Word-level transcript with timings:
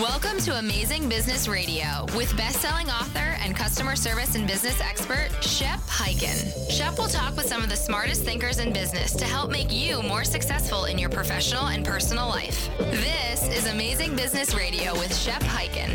Welcome 0.00 0.38
to 0.38 0.58
Amazing 0.58 1.10
Business 1.10 1.46
Radio 1.46 2.06
with 2.16 2.34
best-selling 2.34 2.88
author 2.88 3.36
and 3.40 3.54
customer 3.54 3.94
service 3.94 4.34
and 4.34 4.46
business 4.46 4.80
expert 4.80 5.28
Shep 5.42 5.78
Hyken. 5.80 6.70
Shep 6.70 6.96
will 6.98 7.08
talk 7.08 7.36
with 7.36 7.46
some 7.46 7.62
of 7.62 7.68
the 7.68 7.76
smartest 7.76 8.24
thinkers 8.24 8.58
in 8.58 8.72
business 8.72 9.12
to 9.12 9.26
help 9.26 9.50
make 9.50 9.70
you 9.70 10.02
more 10.02 10.24
successful 10.24 10.86
in 10.86 10.98
your 10.98 11.10
professional 11.10 11.66
and 11.66 11.84
personal 11.84 12.26
life. 12.26 12.70
This 12.78 13.46
is 13.48 13.66
Amazing 13.66 14.16
Business 14.16 14.54
Radio 14.54 14.94
with 14.94 15.14
Shep 15.14 15.42
Hyken. 15.42 15.90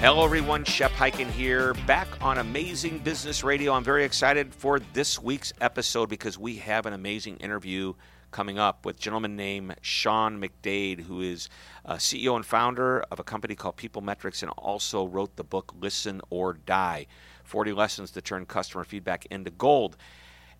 Hello, 0.00 0.24
everyone. 0.24 0.64
Shep 0.64 0.92
Hyken 0.92 1.30
here, 1.30 1.74
back 1.86 2.08
on 2.22 2.38
Amazing 2.38 2.98
Business 3.00 3.44
Radio. 3.44 3.74
I'm 3.74 3.84
very 3.84 4.04
excited 4.04 4.54
for 4.54 4.80
this 4.94 5.22
week's 5.22 5.52
episode 5.60 6.08
because 6.08 6.38
we 6.38 6.56
have 6.56 6.86
an 6.86 6.94
amazing 6.94 7.36
interview 7.36 7.92
coming 8.36 8.58
up 8.58 8.84
with 8.84 8.96
a 8.96 8.98
gentleman 8.98 9.34
named 9.34 9.74
Sean 9.80 10.38
McDade, 10.38 11.00
who 11.00 11.22
is 11.22 11.48
CEO 11.88 12.36
and 12.36 12.44
founder 12.44 13.00
of 13.10 13.18
a 13.18 13.24
company 13.24 13.54
called 13.54 13.76
People 13.76 14.02
Metrics 14.02 14.42
and 14.42 14.52
also 14.58 15.06
wrote 15.06 15.36
the 15.36 15.42
book 15.42 15.72
Listen 15.80 16.20
or 16.28 16.52
Die 16.52 17.06
40 17.44 17.72
Lessons 17.72 18.10
to 18.10 18.20
Turn 18.20 18.44
Customer 18.44 18.84
Feedback 18.84 19.24
into 19.30 19.50
Gold. 19.50 19.96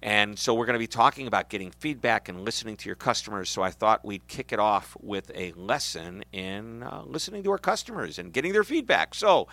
And 0.00 0.38
so 0.38 0.54
we're 0.54 0.64
going 0.64 0.72
to 0.72 0.78
be 0.78 0.86
talking 0.86 1.26
about 1.26 1.50
getting 1.50 1.70
feedback 1.70 2.30
and 2.30 2.46
listening 2.46 2.78
to 2.78 2.88
your 2.88 2.96
customers. 2.96 3.50
So 3.50 3.60
I 3.60 3.72
thought 3.72 4.02
we'd 4.06 4.26
kick 4.26 4.54
it 4.54 4.58
off 4.58 4.96
with 5.02 5.30
a 5.34 5.52
lesson 5.52 6.24
in 6.32 6.82
uh, 6.82 7.02
listening 7.04 7.42
to 7.42 7.50
our 7.50 7.58
customers 7.58 8.18
and 8.18 8.32
getting 8.32 8.54
their 8.54 8.64
feedback. 8.64 9.14
So 9.14 9.48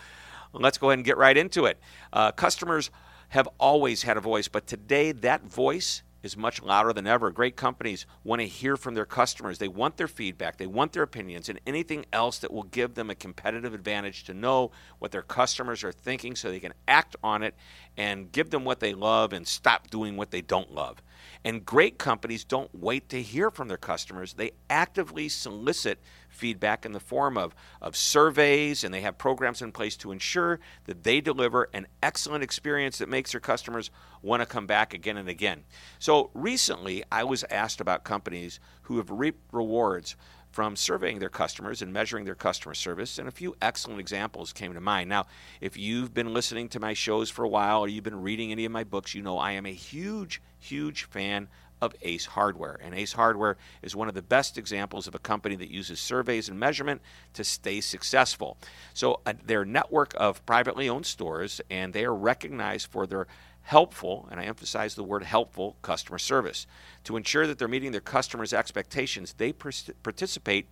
let's 0.53 0.77
go 0.77 0.91
ahead 0.91 0.99
and 0.99 1.05
get 1.05 1.17
right 1.17 1.35
into 1.35 1.65
it. 1.65 1.77
Uh, 2.13 2.31
customers 2.31 2.89
have 3.29 3.49
always 3.59 4.03
had 4.03 4.15
a 4.15 4.21
voice, 4.21 4.47
but 4.47 4.65
today 4.65 5.11
that 5.11 5.43
voice 5.43 6.03
is 6.23 6.37
much 6.37 6.63
louder 6.63 6.93
than 6.93 7.05
ever. 7.05 7.29
Great 7.29 7.55
companies 7.55 8.05
want 8.23 8.41
to 8.41 8.47
hear 8.47 8.77
from 8.77 8.95
their 8.95 9.05
customers. 9.05 9.59
They 9.59 9.67
want 9.67 9.97
their 9.97 10.07
feedback, 10.07 10.57
they 10.57 10.65
want 10.65 10.93
their 10.93 11.03
opinions, 11.03 11.49
and 11.49 11.59
anything 11.67 12.05
else 12.11 12.39
that 12.39 12.51
will 12.51 12.63
give 12.63 12.95
them 12.95 13.09
a 13.09 13.15
competitive 13.15 13.73
advantage 13.73 14.23
to 14.23 14.33
know 14.33 14.71
what 14.99 15.11
their 15.11 15.21
customers 15.21 15.83
are 15.83 15.91
thinking 15.91 16.35
so 16.35 16.49
they 16.49 16.59
can 16.59 16.73
act 16.87 17.15
on 17.23 17.43
it 17.43 17.53
and 17.97 18.31
give 18.31 18.49
them 18.49 18.63
what 18.63 18.79
they 18.79 18.93
love 18.93 19.33
and 19.33 19.47
stop 19.47 19.89
doing 19.89 20.17
what 20.17 20.31
they 20.31 20.41
don't 20.41 20.73
love. 20.73 21.03
And 21.43 21.65
great 21.65 21.97
companies 21.97 22.43
don't 22.43 22.73
wait 22.73 23.09
to 23.09 23.21
hear 23.21 23.51
from 23.51 23.67
their 23.67 23.77
customers. 23.77 24.33
They 24.33 24.51
actively 24.69 25.27
solicit 25.29 25.99
feedback 26.33 26.85
in 26.85 26.91
the 26.91 26.99
form 26.99 27.37
of, 27.37 27.55
of 27.81 27.95
surveys, 27.95 28.83
and 28.83 28.93
they 28.93 29.01
have 29.01 29.17
programs 29.17 29.61
in 29.61 29.71
place 29.71 29.95
to 29.97 30.11
ensure 30.11 30.59
that 30.85 31.03
they 31.03 31.21
deliver 31.21 31.69
an 31.73 31.87
excellent 32.01 32.43
experience 32.43 32.97
that 32.97 33.09
makes 33.09 33.31
their 33.31 33.41
customers 33.41 33.91
want 34.21 34.41
to 34.41 34.45
come 34.45 34.67
back 34.67 34.93
again 34.93 35.17
and 35.17 35.29
again. 35.29 35.63
So 35.99 36.29
recently, 36.33 37.03
I 37.11 37.23
was 37.23 37.43
asked 37.49 37.79
about 37.79 38.03
companies 38.03 38.59
who 38.83 38.97
have 38.97 39.09
reaped 39.09 39.53
rewards 39.53 40.15
from 40.53 40.75
surveying 40.75 41.17
their 41.17 41.29
customers 41.29 41.81
and 41.81 41.91
measuring 41.91 42.25
their 42.25 42.35
customer 42.35 42.75
service, 42.75 43.17
and 43.17 43.27
a 43.27 43.31
few 43.31 43.55
excellent 43.59 43.99
examples 43.99 44.53
came 44.53 44.71
to 44.73 44.79
mind. 44.79 45.09
Now, 45.09 45.25
if 45.61 45.75
you've 45.75 46.13
been 46.13 46.31
listening 46.31 46.69
to 46.69 46.79
my 46.79 46.93
shows 46.93 47.31
for 47.31 47.43
a 47.43 47.49
while 47.49 47.81
or 47.81 47.87
you've 47.87 48.03
been 48.03 48.21
reading 48.21 48.51
any 48.51 48.63
of 48.65 48.71
my 48.71 48.83
books, 48.83 49.15
you 49.15 49.23
know 49.23 49.39
I 49.39 49.53
am 49.53 49.65
a 49.65 49.73
huge, 49.73 50.43
huge 50.59 51.05
fan 51.05 51.49
of 51.83 51.93
Ace 52.01 52.25
Hardware. 52.25 52.79
And 52.81 52.95
Ace 52.95 53.13
Hardware 53.13 53.57
is 53.81 53.95
one 53.95 54.07
of 54.07 54.13
the 54.13 54.21
best 54.21 54.57
examples 54.57 55.05
of 55.05 55.15
a 55.15 55.19
company 55.19 55.55
that 55.55 55.69
uses 55.69 55.99
surveys 55.99 56.47
and 56.47 56.57
measurement 56.57 57.01
to 57.33 57.43
stay 57.43 57.81
successful. 57.81 58.57
So, 58.93 59.19
uh, 59.25 59.33
their 59.45 59.65
network 59.65 60.13
of 60.17 60.45
privately 60.45 60.87
owned 60.87 61.05
stores, 61.05 61.59
and 61.69 61.93
they 61.93 62.05
are 62.05 62.15
recognized 62.15 62.87
for 62.87 63.05
their 63.05 63.27
helpful, 63.63 64.27
and 64.31 64.39
I 64.39 64.45
emphasize 64.45 64.95
the 64.95 65.03
word 65.03 65.23
helpful, 65.23 65.75
customer 65.81 66.19
service. 66.19 66.67
To 67.03 67.17
ensure 67.17 67.47
that 67.47 67.57
they're 67.59 67.67
meeting 67.67 67.91
their 67.91 68.01
customers' 68.01 68.53
expectations, 68.53 69.33
they 69.37 69.53
participate 69.53 70.67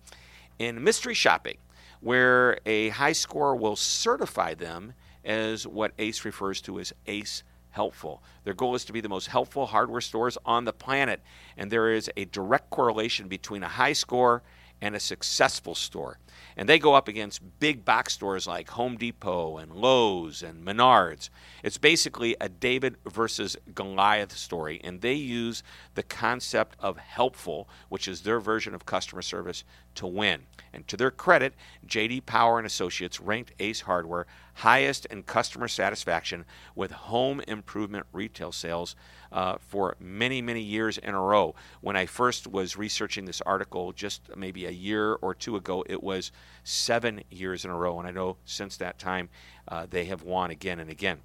in 0.58 0.82
mystery 0.82 1.14
shopping, 1.14 1.58
where 2.00 2.58
a 2.64 2.88
high 2.90 3.12
score 3.12 3.54
will 3.54 3.76
certify 3.76 4.54
them 4.54 4.94
as 5.24 5.66
what 5.66 5.92
ACE 5.98 6.24
refers 6.24 6.60
to 6.62 6.80
as 6.80 6.92
ACE 7.06 7.42
helpful. 7.72 8.22
Their 8.44 8.54
goal 8.54 8.74
is 8.74 8.84
to 8.86 8.92
be 8.92 9.00
the 9.00 9.08
most 9.08 9.26
helpful 9.26 9.66
hardware 9.66 10.00
stores 10.00 10.38
on 10.46 10.64
the 10.64 10.72
planet, 10.72 11.20
and 11.56 11.70
there 11.70 11.92
is 11.92 12.10
a 12.16 12.24
direct 12.26 12.70
correlation 12.70 13.28
between 13.28 13.62
a 13.62 13.68
high 13.68 13.92
score 13.92 14.42
and 14.82 14.96
a 14.96 15.00
successful 15.00 15.76
store. 15.76 16.18
And 16.56 16.68
they 16.68 16.80
go 16.80 16.94
up 16.94 17.06
against 17.06 17.60
big 17.60 17.84
box 17.84 18.12
stores 18.12 18.48
like 18.48 18.68
Home 18.70 18.96
Depot 18.96 19.56
and 19.56 19.72
Lowe's 19.72 20.42
and 20.42 20.66
Menards. 20.66 21.30
It's 21.62 21.78
basically 21.78 22.36
a 22.40 22.48
David 22.48 22.96
versus 23.06 23.56
Goliath 23.74 24.36
story, 24.36 24.80
and 24.82 25.00
they 25.00 25.14
use 25.14 25.62
the 25.94 26.02
concept 26.02 26.76
of 26.80 26.98
helpful, 26.98 27.68
which 27.88 28.08
is 28.08 28.22
their 28.22 28.40
version 28.40 28.74
of 28.74 28.84
customer 28.84 29.22
service, 29.22 29.62
to 29.94 30.06
win. 30.06 30.42
And 30.72 30.86
to 30.88 30.96
their 30.96 31.10
credit, 31.12 31.54
JD 31.86 32.26
Power 32.26 32.58
and 32.58 32.66
Associates 32.66 33.20
ranked 33.20 33.52
Ace 33.60 33.82
Hardware 33.82 34.26
highest 34.54 35.06
in 35.06 35.22
customer 35.22 35.68
satisfaction 35.68 36.44
with 36.74 36.90
home 36.90 37.40
improvement 37.46 38.06
retail 38.12 38.52
sales 38.52 38.96
uh, 39.32 39.56
for 39.58 39.96
many, 39.98 40.42
many 40.42 40.60
years 40.60 40.98
in 40.98 41.14
a 41.14 41.20
row. 41.20 41.54
When 41.80 41.96
I 41.96 42.06
first 42.06 42.46
was 42.46 42.76
researching 42.76 43.24
this 43.24 43.40
article 43.40 43.92
just 43.92 44.36
maybe 44.36 44.66
a 44.66 44.70
year 44.70 45.14
or 45.14 45.34
two 45.34 45.56
ago, 45.56 45.84
it 45.88 46.02
was 46.02 46.30
seven 46.64 47.22
years 47.30 47.64
in 47.64 47.70
a 47.70 47.76
row. 47.76 47.98
And 47.98 48.06
I 48.06 48.10
know 48.12 48.36
since 48.44 48.76
that 48.76 48.98
time 48.98 49.28
uh, 49.68 49.86
they 49.88 50.04
have 50.06 50.22
won 50.22 50.50
again 50.50 50.78
and 50.78 50.90
again. 50.90 51.20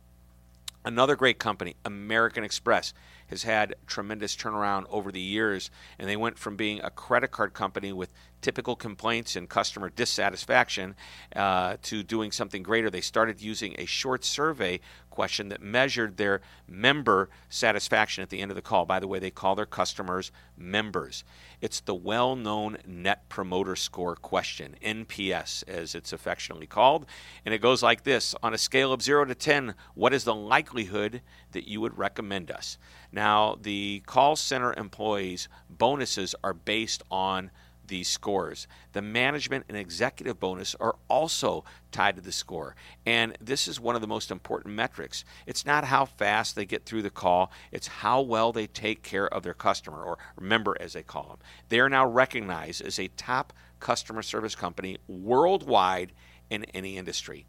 Another 0.85 1.17
great 1.17 1.37
company, 1.37 1.75
American 1.83 2.45
Express, 2.45 2.93
has 3.27 3.43
had 3.43 3.75
tremendous 3.87 4.37
turnaround 4.37 4.85
over 4.89 5.11
the 5.11 5.19
years, 5.19 5.69
and 5.99 6.07
they 6.07 6.15
went 6.15 6.39
from 6.39 6.55
being 6.55 6.79
a 6.81 6.89
credit 6.89 7.29
card 7.29 7.53
company 7.53 7.91
with 7.91 8.13
typical 8.41 8.75
complaints 8.75 9.35
and 9.35 9.49
customer 9.49 9.89
dissatisfaction 9.89 10.95
uh, 11.35 11.77
to 11.83 12.03
doing 12.03 12.31
something 12.31 12.63
greater. 12.63 12.89
They 12.89 13.01
started 13.01 13.41
using 13.41 13.75
a 13.77 13.85
short 13.85 14.23
survey 14.23 14.79
question 15.09 15.49
that 15.49 15.61
measured 15.61 16.17
their 16.17 16.41
member 16.67 17.27
satisfaction 17.49 18.21
at 18.21 18.29
the 18.29 18.39
end 18.39 18.51
of 18.51 18.55
the 18.55 18.61
call. 18.61 18.85
By 18.85 18.99
the 18.99 19.07
way, 19.07 19.17
they 19.17 19.31
call 19.31 19.55
their 19.55 19.65
customers 19.65 20.31
members. 20.55 21.23
It's 21.59 21.79
the 21.79 21.95
well 21.95 22.35
known 22.35 22.77
Net 22.85 23.27
Promoter 23.27 23.75
Score 23.75 24.15
question, 24.15 24.75
NPS 24.83 25.67
as 25.67 25.95
it's 25.95 26.13
affectionately 26.13 26.67
called. 26.67 27.07
And 27.43 27.53
it 27.53 27.61
goes 27.63 27.81
like 27.81 28.03
this 28.03 28.35
On 28.43 28.53
a 28.53 28.59
scale 28.59 28.93
of 28.93 29.01
0 29.01 29.25
to 29.25 29.33
10, 29.35 29.73
what 29.95 30.13
is 30.13 30.23
the 30.23 30.35
likelihood 30.35 31.21
that 31.51 31.67
you 31.67 31.81
would 31.81 31.97
recommend 31.97 32.51
us? 32.51 32.77
Now, 33.11 33.57
the 33.59 34.03
call 34.05 34.35
center 34.35 34.71
employees' 34.73 35.47
bonuses 35.67 36.35
are 36.43 36.53
based 36.53 37.01
on 37.09 37.49
these 37.87 38.07
scores. 38.07 38.67
The 38.93 39.01
management 39.01 39.65
and 39.69 39.77
executive 39.77 40.39
bonus 40.39 40.75
are 40.75 40.95
also 41.07 41.63
tied 41.91 42.15
to 42.15 42.21
the 42.21 42.31
score. 42.31 42.75
And 43.05 43.37
this 43.41 43.67
is 43.67 43.79
one 43.79 43.95
of 43.95 44.01
the 44.01 44.07
most 44.07 44.31
important 44.31 44.75
metrics. 44.75 45.25
It's 45.45 45.65
not 45.65 45.85
how 45.85 46.05
fast 46.05 46.55
they 46.55 46.65
get 46.65 46.85
through 46.85 47.01
the 47.01 47.09
call, 47.09 47.51
it's 47.71 47.87
how 47.87 48.21
well 48.21 48.51
they 48.51 48.67
take 48.67 49.03
care 49.03 49.27
of 49.27 49.43
their 49.43 49.53
customer, 49.53 50.03
or 50.03 50.17
member 50.39 50.75
as 50.79 50.93
they 50.93 51.03
call 51.03 51.27
them. 51.29 51.39
They 51.69 51.79
are 51.79 51.89
now 51.89 52.05
recognized 52.05 52.81
as 52.81 52.99
a 52.99 53.07
top 53.09 53.53
customer 53.79 54.21
service 54.21 54.55
company 54.55 54.97
worldwide 55.07 56.11
in 56.49 56.63
any 56.65 56.97
industry. 56.97 57.45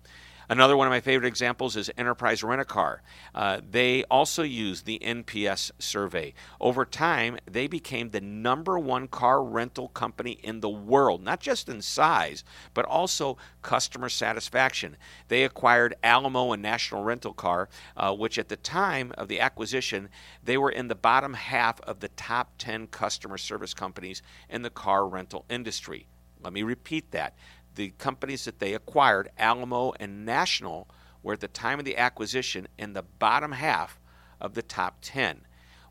Another 0.51 0.79
one 0.79 0.87
of 0.87 0.91
my 0.91 1.01
favorite 1.01 1.29
examples 1.29 1.77
is 1.77 1.91
Enterprise 1.99 2.43
Rent 2.43 2.63
a 2.63 2.65
Car. 2.65 3.03
Uh, 3.35 3.61
they 3.71 4.05
also 4.05 4.43
use 4.43 4.81
the 4.81 4.99
NPS 5.01 5.73
survey. 5.79 6.33
Over 6.59 6.87
time, 6.87 7.37
they 7.45 7.67
became 7.67 8.11
the 8.11 8.23
number 8.23 8.79
one 8.79 9.09
car 9.09 9.45
rental 9.45 9.89
company 9.89 10.39
in 10.43 10.61
the 10.61 10.71
world, 10.71 11.23
not 11.23 11.41
just 11.41 11.69
in 11.69 11.83
size, 11.83 12.45
but 12.73 12.87
also 12.87 13.37
customer 13.61 14.09
satisfaction. 14.09 14.97
They 15.29 15.45
acquired 15.45 15.97
Alamo 16.03 16.53
and 16.53 16.63
National 16.63 17.05
Rental 17.05 17.35
Car, 17.35 17.69
uh, 17.95 18.15
which 18.15 18.39
at 18.39 18.49
the 18.49 18.57
time 18.57 19.13
of 19.19 19.29
the 19.29 19.41
acquisition, 19.41 20.09
they 20.43 20.57
were 20.57 20.71
in 20.71 20.89
the 20.89 20.95
bottom 20.95 21.35
half 21.35 21.79
of 21.83 22.01
the 22.01 22.09
top 22.09 22.53
10 22.57 22.87
customer 22.87 23.37
service 23.37 23.75
companies 23.75 24.23
in 24.49 24.63
the 24.63 24.71
car 24.71 25.07
rental 25.07 25.45
industry. 25.51 26.07
Let 26.41 26.53
me 26.53 26.63
repeat 26.63 27.11
that 27.11 27.35
the 27.75 27.91
companies 27.99 28.45
that 28.45 28.59
they 28.59 28.75
acquired, 28.75 29.31
Alamo 29.39 29.93
and 30.01 30.25
National, 30.25 30.89
were 31.23 31.35
at 31.35 31.41
the 31.41 31.49
time 31.49 31.79
of 31.79 31.85
the 31.85 31.97
acquisition 31.97 32.69
in 32.79 32.93
the 32.93 33.03
bottom 33.03 33.53
half 33.53 34.01
of 34.41 34.55
the 34.55 34.63
top 34.63 34.99
10. 35.03 35.43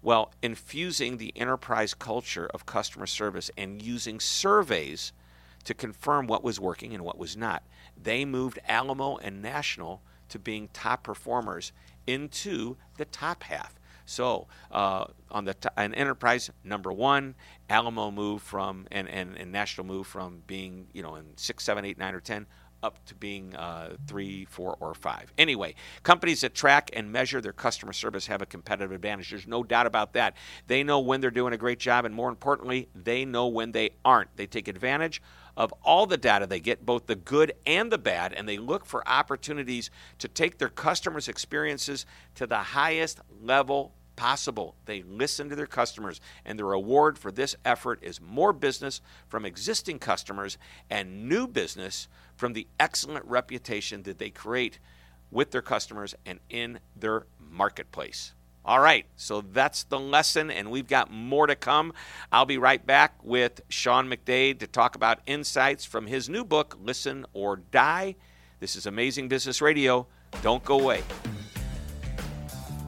Well, 0.02 0.32
infusing 0.42 1.18
the 1.18 1.34
enterprise 1.36 1.94
culture 1.94 2.48
of 2.54 2.66
customer 2.66 3.08
service 3.08 3.52
and 3.58 3.82
using 3.82 4.20
surveys 4.20 5.12
to 5.64 5.74
confirm 5.74 6.28
what 6.28 6.44
was 6.44 6.60
working 6.60 6.94
and 6.94 7.04
what 7.04 7.18
was 7.18 7.36
not, 7.36 7.64
they 8.02 8.24
moved 8.24 8.60
Alamo 8.68 9.18
and 9.18 9.42
National 9.42 10.02
to 10.30 10.40
being 10.40 10.70
top 10.72 11.04
performers 11.04 11.72
into 12.06 12.78
the 12.98 13.06
top 13.06 13.44
half. 13.44 13.76
So 14.08 14.48
uh, 14.72 15.06
on 15.30 15.46
the 15.46 15.54
t- 15.54 15.70
an 15.76 15.94
enterprise 15.94 16.50
number 16.64 16.92
one, 16.92 17.36
Alamo 17.70 18.10
moved 18.10 18.44
from 18.44 18.88
and, 18.90 19.08
and, 19.10 19.38
and 19.38 19.52
National 19.52 19.86
moved 19.86 20.10
from 20.10 20.42
being 20.48 20.88
you 20.94 21.04
know 21.04 21.16
in 21.16 21.26
six, 21.36 21.64
seven, 21.64 21.86
eight, 21.86 21.98
nine, 21.98 22.16
or 22.16 22.22
ten 22.22 22.48
up 22.84 23.04
to 23.06 23.16
being 23.16 23.56
uh, 23.56 23.96
three, 24.08 24.46
four, 24.46 24.78
or 24.80 24.94
five. 24.94 25.34
Anyway, 25.38 25.74
companies 26.04 26.42
that 26.42 26.54
track 26.54 26.90
and 26.94 27.12
measure 27.12 27.42
their 27.42 27.54
customer 27.54 27.94
service 27.94 28.28
have 28.28 28.42
a 28.42 28.46
competitive 28.46 28.92
advantage. 28.92 29.30
There's 29.30 29.48
no 29.48 29.64
doubt 29.64 29.88
about 29.88 30.14
that. 30.14 30.36
They 30.68 30.84
know 30.84 31.00
when 31.00 31.20
they're 31.20 31.32
doing 31.32 31.54
a 31.54 31.58
great 31.58 31.80
job, 31.80 32.06
and 32.06 32.14
more 32.14 32.30
importantly, 32.30 32.88
they 32.96 33.26
know 33.26 33.48
when 33.48 33.72
they 33.72 33.92
aren't. 34.06 34.36
They 34.38 34.48
take 34.48 34.68
advantage 34.68 35.22
of 35.56 35.74
all 35.82 36.06
the 36.06 36.18
data 36.18 36.46
they 36.46 36.60
get, 36.60 36.86
both 36.86 37.08
the 37.08 37.16
good 37.16 37.52
and 37.66 37.92
the 37.92 37.98
bad, 37.98 38.32
and 38.34 38.48
they 38.48 38.60
look 38.60 38.86
for 38.86 39.08
opportunities 39.08 39.90
to 40.20 40.28
take 40.28 40.60
their 40.60 40.70
customers' 40.70 41.28
experiences 41.28 42.06
to 42.36 42.46
the 42.46 42.58
highest 42.58 43.20
level 43.42 43.94
possible. 44.18 44.76
They 44.86 45.04
listen 45.04 45.48
to 45.48 45.56
their 45.56 45.66
customers, 45.66 46.20
and 46.44 46.60
the 46.60 46.66
reward 46.66 47.18
for 47.18 47.32
this 47.32 47.56
effort 47.64 48.00
is 48.02 48.20
more 48.20 48.52
business 48.52 49.00
from 49.30 49.46
existing 49.46 50.00
customers 50.00 50.58
and 50.90 51.30
new 51.30 51.48
business 51.48 52.10
from 52.36 52.52
the 52.52 52.68
excellent 52.78 53.26
reputation 53.26 54.04
that 54.04 54.18
they 54.18 54.30
create 54.30 54.80
with 55.32 55.52
their 55.52 55.62
customers 55.62 56.14
and 56.26 56.40
in 56.50 56.80
their 56.98 57.28
marketplace. 57.50 58.34
All 58.66 58.82
right, 58.82 59.06
so 59.16 59.40
that's 59.40 59.84
the 59.84 59.98
lesson, 59.98 60.52
and 60.52 60.70
we've 60.70 60.90
got 60.90 61.10
more 61.10 61.48
to 61.48 61.56
come. 61.56 61.94
I'll 62.34 62.46
be 62.46 62.58
right 62.58 62.86
back 62.86 63.14
with 63.24 63.62
Sean 63.70 64.10
McDade 64.10 64.60
to 64.60 64.68
talk 64.68 64.96
about 64.96 65.20
insights 65.26 65.86
from 65.86 66.06
his 66.06 66.28
new 66.28 66.44
book, 66.44 66.78
Listen 66.82 67.26
or 67.32 67.56
Die. 67.56 68.16
This 68.60 68.76
is 68.76 68.86
Amazing 68.86 69.30
Business 69.30 69.62
Radio. 69.62 70.08
Don't 70.42 70.66
go 70.66 70.80
away. 70.82 71.02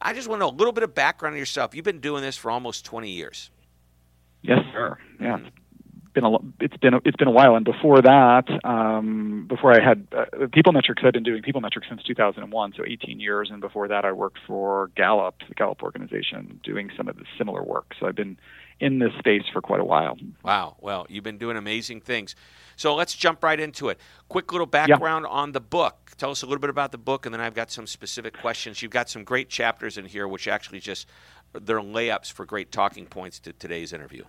I 0.00 0.14
just 0.14 0.26
want 0.26 0.40
to 0.40 0.46
know 0.46 0.50
a 0.50 0.56
little 0.56 0.72
bit 0.72 0.84
of 0.84 0.94
background 0.94 1.34
on 1.34 1.38
yourself. 1.38 1.74
You've 1.74 1.84
been 1.84 2.00
doing 2.00 2.22
this 2.22 2.38
for 2.38 2.50
almost 2.50 2.86
20 2.86 3.10
years. 3.10 3.50
Yes, 4.40 4.60
sir. 4.72 4.96
Yeah, 5.20 5.36
mm-hmm 5.36 5.57
been 6.20 6.24
a 6.24 6.38
it's 6.60 6.76
been 6.76 6.94
a, 6.94 7.00
it's 7.04 7.16
been 7.16 7.28
a 7.28 7.32
while. 7.32 7.54
And 7.54 7.64
before 7.64 8.02
that, 8.02 8.44
um, 8.64 9.46
before 9.48 9.72
I 9.72 9.82
had 9.82 10.06
uh, 10.12 10.46
People 10.52 10.72
Metrics, 10.72 11.02
I've 11.04 11.12
been 11.12 11.22
doing 11.22 11.42
People 11.42 11.60
Metrics 11.60 11.88
since 11.88 12.02
2001, 12.02 12.74
so 12.76 12.84
18 12.86 13.20
years. 13.20 13.50
And 13.50 13.60
before 13.60 13.88
that, 13.88 14.04
I 14.04 14.12
worked 14.12 14.38
for 14.46 14.90
Gallup, 14.96 15.36
the 15.48 15.54
Gallup 15.54 15.82
organization, 15.82 16.60
doing 16.64 16.90
some 16.96 17.08
of 17.08 17.16
the 17.16 17.24
similar 17.36 17.62
work. 17.62 17.94
So 17.98 18.06
I've 18.06 18.16
been 18.16 18.38
in 18.80 18.98
this 18.98 19.12
space 19.18 19.42
for 19.52 19.60
quite 19.60 19.80
a 19.80 19.84
while. 19.84 20.16
Wow. 20.42 20.76
Well, 20.80 21.06
you've 21.08 21.24
been 21.24 21.38
doing 21.38 21.56
amazing 21.56 22.00
things. 22.00 22.34
So 22.76 22.94
let's 22.94 23.14
jump 23.14 23.42
right 23.42 23.58
into 23.58 23.88
it. 23.88 23.98
Quick 24.28 24.52
little 24.52 24.66
background 24.66 25.26
yeah. 25.28 25.36
on 25.36 25.52
the 25.52 25.60
book. 25.60 26.12
Tell 26.16 26.30
us 26.30 26.42
a 26.42 26.46
little 26.46 26.60
bit 26.60 26.70
about 26.70 26.92
the 26.92 26.98
book, 26.98 27.26
and 27.26 27.32
then 27.32 27.40
I've 27.40 27.54
got 27.54 27.70
some 27.70 27.86
specific 27.86 28.38
questions. 28.38 28.82
You've 28.82 28.92
got 28.92 29.08
some 29.08 29.24
great 29.24 29.48
chapters 29.48 29.98
in 29.98 30.04
here, 30.04 30.28
which 30.28 30.46
actually 30.46 30.80
just 30.80 31.08
they're 31.52 31.80
layups 31.80 32.30
for 32.30 32.44
great 32.44 32.70
talking 32.70 33.06
points 33.06 33.40
to 33.40 33.52
today's 33.52 33.92
interview. 33.92 34.24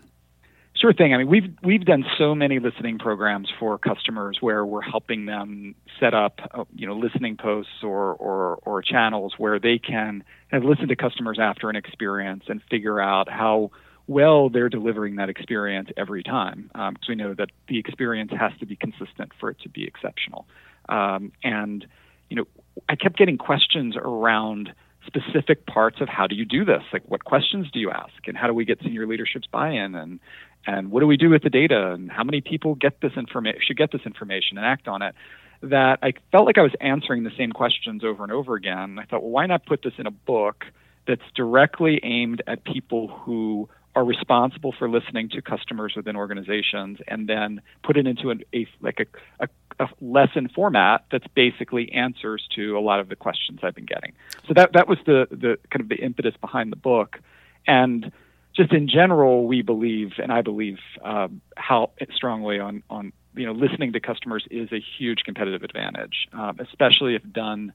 Sure 0.79 0.93
thing. 0.93 1.13
I 1.13 1.17
mean, 1.17 1.27
we've 1.27 1.53
we've 1.61 1.83
done 1.83 2.05
so 2.17 2.33
many 2.33 2.59
listening 2.59 2.99
programs 2.99 3.49
for 3.59 3.77
customers 3.77 4.37
where 4.39 4.65
we're 4.65 4.81
helping 4.81 5.25
them 5.25 5.75
set 5.99 6.13
up, 6.13 6.39
uh, 6.53 6.63
you 6.73 6.87
know, 6.87 6.93
listening 6.95 7.35
posts 7.35 7.83
or 7.83 8.13
or, 8.13 8.59
or 8.63 8.81
channels 8.81 9.33
where 9.37 9.59
they 9.59 9.77
can 9.77 10.23
have 10.47 10.63
listen 10.63 10.87
to 10.87 10.95
customers 10.95 11.37
after 11.37 11.69
an 11.69 11.75
experience 11.75 12.45
and 12.47 12.61
figure 12.69 13.01
out 13.01 13.29
how 13.29 13.71
well 14.07 14.47
they're 14.49 14.69
delivering 14.69 15.17
that 15.17 15.27
experience 15.27 15.89
every 15.97 16.23
time. 16.23 16.69
Because 16.71 16.87
um, 16.87 17.09
we 17.09 17.15
know 17.15 17.33
that 17.33 17.49
the 17.67 17.77
experience 17.77 18.31
has 18.39 18.53
to 18.61 18.65
be 18.65 18.77
consistent 18.77 19.33
for 19.37 19.49
it 19.49 19.59
to 19.63 19.69
be 19.69 19.83
exceptional. 19.83 20.47
Um, 20.87 21.33
and 21.43 21.85
you 22.29 22.37
know, 22.37 22.45
I 22.87 22.95
kept 22.95 23.17
getting 23.17 23.37
questions 23.37 23.95
around 23.97 24.71
specific 25.05 25.65
parts 25.65 26.01
of 26.01 26.07
how 26.07 26.27
do 26.27 26.35
you 26.35 26.45
do 26.45 26.63
this? 26.63 26.83
Like, 26.93 27.03
what 27.07 27.23
questions 27.23 27.67
do 27.71 27.79
you 27.79 27.89
ask, 27.89 28.27
and 28.27 28.37
how 28.37 28.47
do 28.47 28.53
we 28.53 28.65
get 28.65 28.79
senior 28.83 29.07
leadership's 29.07 29.47
buy-in, 29.47 29.95
and 29.95 30.19
and 30.65 30.91
what 30.91 30.99
do 30.99 31.07
we 31.07 31.17
do 31.17 31.29
with 31.29 31.43
the 31.43 31.49
data, 31.49 31.93
and 31.93 32.11
how 32.11 32.23
many 32.23 32.41
people 32.41 32.75
get 32.75 33.01
this 33.01 33.13
information 33.15 33.61
should 33.65 33.77
get 33.77 33.91
this 33.91 34.01
information 34.05 34.57
and 34.57 34.65
act 34.65 34.87
on 34.87 35.01
it? 35.01 35.15
That 35.61 35.99
I 36.01 36.13
felt 36.31 36.45
like 36.45 36.57
I 36.57 36.61
was 36.61 36.73
answering 36.79 37.23
the 37.23 37.31
same 37.37 37.51
questions 37.51 38.03
over 38.03 38.23
and 38.23 38.31
over 38.31 38.55
again. 38.55 38.97
I 38.97 39.05
thought, 39.05 39.21
well, 39.21 39.31
why 39.31 39.45
not 39.45 39.65
put 39.65 39.81
this 39.83 39.93
in 39.97 40.07
a 40.07 40.11
book 40.11 40.65
that's 41.05 41.21
directly 41.35 41.99
aimed 42.03 42.41
at 42.47 42.63
people 42.63 43.09
who 43.09 43.67
are 43.95 44.05
responsible 44.05 44.73
for 44.77 44.89
listening 44.89 45.29
to 45.29 45.41
customers 45.41 45.93
within 45.95 46.15
organizations, 46.15 46.99
and 47.07 47.27
then 47.27 47.61
put 47.83 47.97
it 47.97 48.07
into 48.07 48.29
an, 48.29 48.41
a 48.53 48.67
like 48.81 48.99
a, 48.99 49.43
a 49.43 49.47
a 49.79 49.87
lesson 50.01 50.49
format 50.53 51.05
that's 51.11 51.27
basically 51.35 51.91
answers 51.93 52.47
to 52.55 52.77
a 52.77 52.81
lot 52.81 52.99
of 52.99 53.07
the 53.07 53.15
questions 53.15 53.59
I've 53.63 53.75
been 53.75 53.85
getting. 53.85 54.13
So 54.47 54.53
that 54.53 54.73
that 54.73 54.87
was 54.87 54.97
the 55.05 55.27
the 55.31 55.57
kind 55.71 55.81
of 55.81 55.89
the 55.89 55.95
impetus 55.95 56.35
behind 56.39 56.71
the 56.71 56.77
book, 56.77 57.19
and 57.65 58.11
just 58.55 58.73
in 58.73 58.87
general, 58.87 59.47
we 59.47 59.61
believe, 59.61 60.13
and 60.21 60.31
I 60.31 60.41
believe 60.41 60.77
um, 61.03 61.41
how 61.55 61.91
strongly 62.13 62.59
on 62.59 62.83
on 62.89 63.13
you 63.35 63.45
know 63.45 63.53
listening 63.53 63.93
to 63.93 63.99
customers 63.99 64.45
is 64.49 64.71
a 64.71 64.79
huge 64.97 65.19
competitive 65.23 65.63
advantage, 65.63 66.27
um, 66.33 66.59
especially 66.59 67.15
if 67.15 67.21
done 67.31 67.73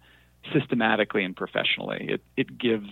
systematically 0.52 1.24
and 1.24 1.36
professionally. 1.36 2.06
It 2.10 2.22
it 2.36 2.58
gives 2.58 2.90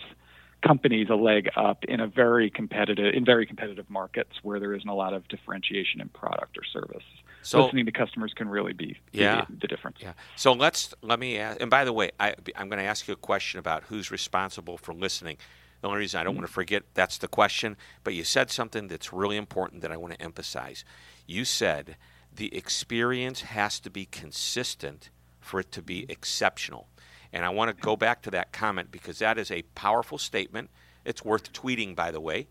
companies 0.62 1.08
a 1.10 1.14
leg 1.14 1.50
up 1.56 1.84
in 1.84 2.00
a 2.00 2.06
very 2.06 2.48
competitive 2.48 3.14
in 3.14 3.24
very 3.24 3.46
competitive 3.46 3.88
markets 3.90 4.30
where 4.42 4.60
there 4.60 4.72
isn't 4.74 4.88
a 4.88 4.94
lot 4.94 5.12
of 5.12 5.26
differentiation 5.28 6.00
in 6.00 6.08
product 6.08 6.56
or 6.56 6.64
service. 6.64 7.04
So 7.42 7.64
listening 7.64 7.86
to 7.86 7.92
customers 7.92 8.32
can 8.34 8.48
really 8.48 8.72
be, 8.72 8.98
yeah, 9.10 9.44
the, 9.50 9.56
the 9.62 9.66
difference. 9.66 9.98
Yeah. 10.00 10.12
So 10.36 10.52
let's 10.52 10.94
let 11.02 11.18
me 11.18 11.38
ask, 11.38 11.60
and 11.60 11.68
by 11.68 11.84
the 11.84 11.92
way, 11.92 12.12
I, 12.20 12.34
I'm 12.56 12.68
going 12.68 12.78
to 12.78 12.84
ask 12.84 13.08
you 13.08 13.14
a 13.14 13.16
question 13.16 13.58
about 13.58 13.84
who's 13.84 14.10
responsible 14.10 14.78
for 14.78 14.94
listening. 14.94 15.36
The 15.82 15.88
only 15.88 15.98
reason 15.98 16.20
I 16.20 16.24
don't 16.24 16.32
mm-hmm. 16.32 16.42
want 16.42 16.48
to 16.48 16.54
forget 16.54 16.84
that's 16.94 17.18
the 17.18 17.28
question, 17.28 17.76
but 18.04 18.14
you 18.14 18.24
said 18.24 18.50
something 18.50 18.88
that's 18.88 19.12
really 19.12 19.36
important 19.36 19.82
that 19.82 19.92
I 19.92 19.96
want 19.96 20.14
to 20.14 20.22
emphasize. 20.22 20.84
You 21.26 21.44
said 21.44 21.96
the 22.34 22.54
experience 22.56 23.42
has 23.42 23.78
to 23.80 23.90
be 23.90 24.06
consistent 24.06 25.10
for 25.40 25.60
it 25.60 25.72
to 25.72 25.82
be 25.82 26.06
exceptional. 26.08 26.88
And 27.32 27.44
I 27.44 27.50
want 27.50 27.76
to 27.76 27.82
go 27.82 27.96
back 27.96 28.22
to 28.22 28.30
that 28.30 28.52
comment 28.52 28.90
because 28.92 29.18
that 29.18 29.38
is 29.38 29.50
a 29.50 29.62
powerful 29.74 30.18
statement. 30.18 30.70
It's 31.04 31.24
worth 31.24 31.52
tweeting, 31.52 31.96
by 31.96 32.12
the 32.12 32.20
way. 32.20 32.46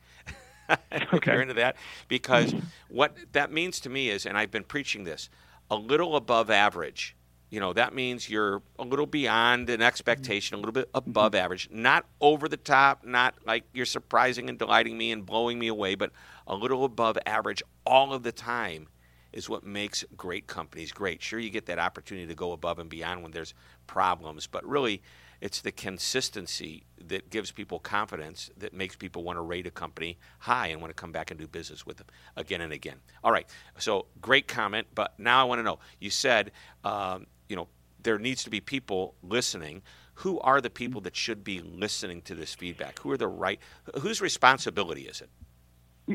if 0.91 1.25
you're 1.25 1.41
into 1.41 1.53
that, 1.53 1.77
because 2.09 2.53
what 2.89 3.15
that 3.31 3.51
means 3.51 3.79
to 3.81 3.89
me 3.89 4.09
is, 4.09 4.25
and 4.25 4.37
I've 4.37 4.51
been 4.51 4.63
preaching 4.63 5.05
this, 5.05 5.29
a 5.69 5.75
little 5.75 6.17
above 6.17 6.49
average 6.49 7.15
you 7.51 7.59
know 7.59 7.73
that 7.73 7.93
means 7.93 8.29
you're 8.29 8.63
a 8.79 8.83
little 8.83 9.05
beyond 9.05 9.69
an 9.69 9.81
expectation, 9.81 10.55
a 10.55 10.57
little 10.57 10.71
bit 10.71 10.89
above 10.95 11.35
average, 11.35 11.69
not 11.69 12.05
over 12.19 12.47
the 12.47 12.57
top, 12.57 13.05
not 13.05 13.35
like 13.45 13.65
you're 13.73 13.85
surprising 13.85 14.49
and 14.49 14.57
delighting 14.57 14.97
me 14.97 15.11
and 15.11 15.25
blowing 15.25 15.59
me 15.59 15.67
away, 15.67 15.93
but 15.93 16.11
a 16.47 16.55
little 16.55 16.85
above 16.85 17.17
average 17.25 17.61
all 17.85 18.13
of 18.13 18.23
the 18.23 18.31
time 18.31 18.87
is 19.33 19.49
what 19.49 19.65
makes 19.65 20.03
great 20.17 20.47
companies 20.47 20.91
great. 20.91 21.21
Sure, 21.21 21.39
you 21.39 21.49
get 21.49 21.65
that 21.65 21.77
opportunity 21.77 22.25
to 22.27 22.35
go 22.35 22.53
above 22.53 22.79
and 22.79 22.89
beyond 22.89 23.21
when 23.21 23.31
there's 23.31 23.53
problems, 23.85 24.47
but 24.47 24.65
really 24.65 25.01
it's 25.41 25.61
the 25.61 25.71
consistency 25.71 26.83
that 27.07 27.29
gives 27.31 27.51
people 27.51 27.79
confidence 27.79 28.51
that 28.57 28.73
makes 28.73 28.95
people 28.95 29.23
want 29.23 29.37
to 29.37 29.41
rate 29.41 29.65
a 29.65 29.71
company 29.71 30.17
high 30.39 30.67
and 30.67 30.79
want 30.79 30.91
to 30.91 31.01
come 31.01 31.11
back 31.11 31.31
and 31.31 31.39
do 31.39 31.47
business 31.47 31.85
with 31.85 31.97
them 31.97 32.07
again 32.37 32.61
and 32.61 32.71
again. 32.71 32.97
All 33.23 33.31
right, 33.31 33.47
so 33.77 34.05
great 34.21 34.47
comment, 34.47 34.87
but 34.93 35.13
now 35.17 35.41
I 35.41 35.43
want 35.45 35.59
to 35.59 35.63
know. 35.63 35.79
You 35.99 36.11
said, 36.11 36.51
um, 36.83 37.25
you 37.51 37.57
know, 37.57 37.67
there 38.01 38.17
needs 38.17 38.45
to 38.45 38.49
be 38.49 38.61
people 38.61 39.13
listening. 39.21 39.81
Who 40.15 40.39
are 40.39 40.61
the 40.61 40.69
people 40.69 41.01
that 41.01 41.15
should 41.15 41.43
be 41.43 41.59
listening 41.59 42.21
to 42.23 42.33
this 42.33 42.55
feedback? 42.55 42.99
Who 42.99 43.11
are 43.11 43.17
the 43.17 43.27
right? 43.27 43.59
Whose 43.99 44.21
responsibility 44.21 45.01
is 45.01 45.19
it? 45.19 45.29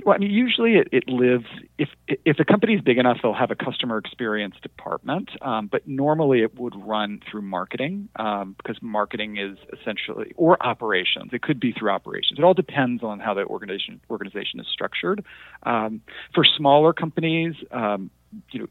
Well, 0.04 0.14
I 0.14 0.18
mean, 0.18 0.30
usually 0.30 0.74
it, 0.74 0.88
it 0.92 1.08
lives 1.08 1.46
if 1.78 1.88
if 2.08 2.36
the 2.38 2.44
company 2.44 2.74
is 2.74 2.80
big 2.80 2.98
enough, 2.98 3.18
they'll 3.22 3.34
have 3.34 3.50
a 3.50 3.54
customer 3.54 3.98
experience 3.98 4.56
department. 4.62 5.30
Um, 5.42 5.68
but 5.68 5.86
normally, 5.86 6.42
it 6.42 6.58
would 6.58 6.74
run 6.76 7.20
through 7.30 7.42
marketing 7.42 8.08
um, 8.16 8.56
because 8.56 8.78
marketing 8.82 9.36
is 9.36 9.58
essentially 9.78 10.32
or 10.36 10.56
operations. 10.64 11.30
It 11.32 11.42
could 11.42 11.60
be 11.60 11.72
through 11.72 11.90
operations. 11.90 12.38
It 12.38 12.44
all 12.44 12.54
depends 12.54 13.02
on 13.02 13.20
how 13.20 13.34
the 13.34 13.44
organization 13.44 14.00
organization 14.10 14.58
is 14.60 14.66
structured. 14.66 15.24
Um, 15.62 16.00
for 16.34 16.44
smaller 16.44 16.92
companies, 16.92 17.54
um, 17.70 18.10
you 18.50 18.60
know, 18.60 18.66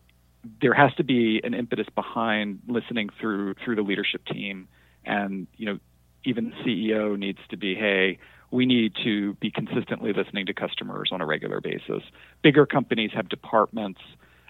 there 0.61 0.73
has 0.73 0.93
to 0.95 1.03
be 1.03 1.41
an 1.43 1.53
impetus 1.53 1.87
behind 1.95 2.59
listening 2.67 3.09
through 3.19 3.55
through 3.63 3.75
the 3.75 3.81
leadership 3.81 4.25
team, 4.25 4.67
and 5.05 5.47
you 5.57 5.65
know, 5.65 5.79
even 6.23 6.51
the 6.51 6.55
CEO 6.63 7.17
needs 7.17 7.39
to 7.49 7.57
be, 7.57 7.75
hey 7.75 8.19
we 8.51 8.65
need 8.65 8.93
to 9.03 9.33
be 9.35 9.51
consistently 9.51 10.13
listening 10.13 10.45
to 10.45 10.53
customers 10.53 11.09
on 11.11 11.21
a 11.21 11.25
regular 11.25 11.59
basis. 11.59 12.03
Bigger 12.41 12.65
companies 12.65 13.11
have 13.13 13.27
departments 13.27 13.99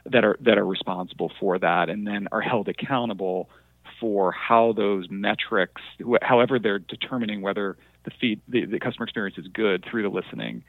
that 0.05 0.23
are 0.23 0.37
that 0.41 0.57
are 0.57 0.65
responsible 0.65 1.31
for 1.39 1.57
that 1.57 1.89
and 1.89 2.05
then 2.05 2.27
are 2.31 2.41
held 2.41 2.67
accountable 2.67 3.49
for 3.99 4.31
how 4.31 4.73
those 4.73 5.07
metrics 5.09 5.81
however 6.21 6.59
they're 6.59 6.79
determining 6.79 7.41
whether 7.41 7.77
the 8.05 8.11
feed 8.19 8.41
the, 8.47 8.65
the 8.65 8.79
customer 8.79 9.05
experience 9.05 9.37
is 9.37 9.47
good 9.47 9.83
through 9.89 10.03
the 10.03 10.09
listening 10.09 10.63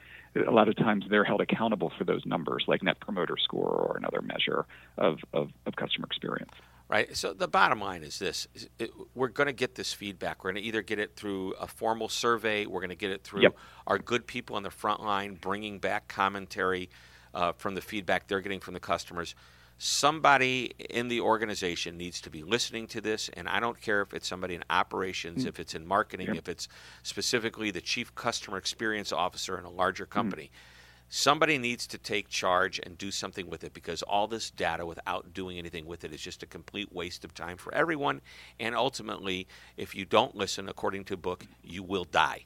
a 0.46 0.50
lot 0.50 0.68
of 0.68 0.76
times 0.76 1.04
they're 1.08 1.24
held 1.24 1.40
accountable 1.40 1.90
for 1.96 2.04
those 2.04 2.24
numbers 2.26 2.64
like 2.66 2.82
net 2.82 3.00
promoter 3.00 3.36
score 3.42 3.70
or 3.70 3.96
another 3.96 4.20
measure 4.20 4.66
of, 4.98 5.18
of, 5.32 5.50
of 5.66 5.76
customer 5.76 6.06
experience 6.06 6.52
right? 6.88 7.16
So 7.16 7.32
the 7.32 7.48
bottom 7.48 7.80
line 7.80 8.02
is 8.02 8.18
this: 8.18 8.46
it, 8.78 8.92
we're 9.14 9.28
going 9.28 9.48
to 9.48 9.52
get 9.52 9.74
this 9.74 9.92
feedback. 9.92 10.44
We're 10.44 10.52
going 10.52 10.62
to 10.62 10.68
either 10.68 10.82
get 10.82 10.98
it 10.98 11.16
through 11.16 11.52
a 11.54 11.66
formal 11.66 12.08
survey, 12.08 12.66
we're 12.66 12.80
going 12.80 12.90
to 12.90 12.96
get 12.96 13.10
it 13.10 13.24
through 13.24 13.42
yep. 13.42 13.56
our 13.86 13.98
good 13.98 14.26
people 14.26 14.56
on 14.56 14.62
the 14.62 14.70
front 14.70 15.02
line 15.02 15.34
bringing 15.34 15.78
back 15.78 16.08
commentary 16.08 16.88
uh, 17.34 17.52
from 17.52 17.74
the 17.74 17.80
feedback 17.80 18.26
they're 18.28 18.40
getting 18.40 18.60
from 18.60 18.74
the 18.74 18.80
customers. 18.80 19.34
Somebody 19.78 20.73
in 20.90 21.09
the 21.09 21.21
organization 21.21 21.99
needs 21.99 22.21
to 22.23 22.30
be 22.30 22.42
listening 22.42 22.87
to 22.88 23.00
this, 23.00 23.28
and 23.35 23.49
I 23.49 23.61
don't 23.61 23.80
care 23.80 24.00
if 24.00 24.14
it's 24.14 24.26
somebody 24.26 24.54
in 24.54 24.64
operations, 24.71 25.40
mm-hmm. 25.40 25.49
if 25.49 25.61
it's 25.61 25.75
in 25.75 25.87
marketing, 25.87 26.28
yep. 26.28 26.37
if 26.37 26.49
it's 26.49 26.68
specifically 27.02 27.71
the 27.71 27.83
chief 27.83 28.14
customer 28.14 28.56
experience 28.56 29.12
officer 29.12 29.59
in 29.59 29.64
a 29.64 29.71
larger 29.71 30.04
mm-hmm. 30.04 30.12
company. 30.12 30.45
Mm-hmm 30.45 30.73
somebody 31.09 31.56
needs 31.59 31.87
to 31.87 31.99
take 31.99 32.28
charge 32.28 32.80
and 32.83 32.99
do 32.99 33.11
something 33.11 33.49
with 33.49 33.62
it 33.62 33.73
because 33.73 34.02
all 34.02 34.26
this 34.26 34.50
data 34.50 34.85
without 34.85 35.33
doing 35.33 35.59
anything 35.59 35.87
with 35.87 36.04
it 36.04 36.12
is 36.12 36.21
just 36.21 36.42
a 36.42 36.47
complete 36.47 36.92
waste 36.92 37.25
of 37.25 37.33
time 37.33 37.56
for 37.56 37.73
everyone 37.75 38.21
and 38.59 38.75
ultimately 38.75 39.47
if 39.76 39.95
you 39.95 40.04
don't 40.04 40.35
listen 40.35 40.68
according 40.68 41.04
to 41.04 41.16
book 41.16 41.47
you 41.62 41.83
will 41.83 42.04
die 42.04 42.45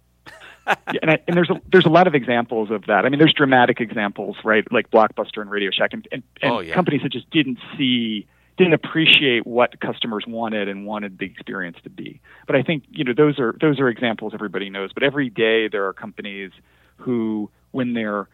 yeah, 0.67 0.99
and, 1.03 1.11
I, 1.11 1.19
and, 1.27 1.37
there's 1.37 1.51
a 1.51 1.61
there's 1.71 1.87
a 1.87 1.91
lot 1.91 2.07
of 2.07 2.15
examples 2.15 2.71
of 2.71 2.87
that. 2.87 3.05
I 3.05 3.09
mean, 3.09 3.19
there's 3.19 3.33
dramatic 3.33 3.81
examples, 3.81 4.37
right? 4.45 4.65
Like 4.71 4.91
Blockbuster 4.91 5.41
and 5.41 5.51
Radio 5.51 5.71
Shack, 5.71 5.93
and, 5.93 6.07
and, 6.13 6.23
and 6.43 6.53
oh, 6.53 6.61
yeah. 6.61 6.75
companies 6.75 7.03
that 7.03 7.13
just 7.13 7.29
didn't 7.31 7.59
see, 7.77 8.27
didn't 8.57 8.75
appreciate 8.75 9.47
what 9.47 9.81
customers 9.81 10.25
wanted 10.27 10.69
and 10.69 10.87
wanted 10.87 11.19
the 11.19 11.27
experience 11.27 11.79
to 11.85 11.91
be. 11.91 12.21
But 12.47 12.57
I 12.57 12.63
think 12.63 12.85
you 12.91 13.05
know 13.05 13.15
those 13.17 13.39
are 13.39 13.57
those 13.61 13.81
are 13.81 13.89
examples 13.89 14.33
everybody 14.35 14.71
knows. 14.71 14.93
But 14.93 15.03
every 15.03 15.31
day 15.31 15.69
there 15.69 15.87
are 15.87 15.93
companies 15.93 16.53
who, 16.97 17.51
when 17.71 17.95
they're 17.95 18.29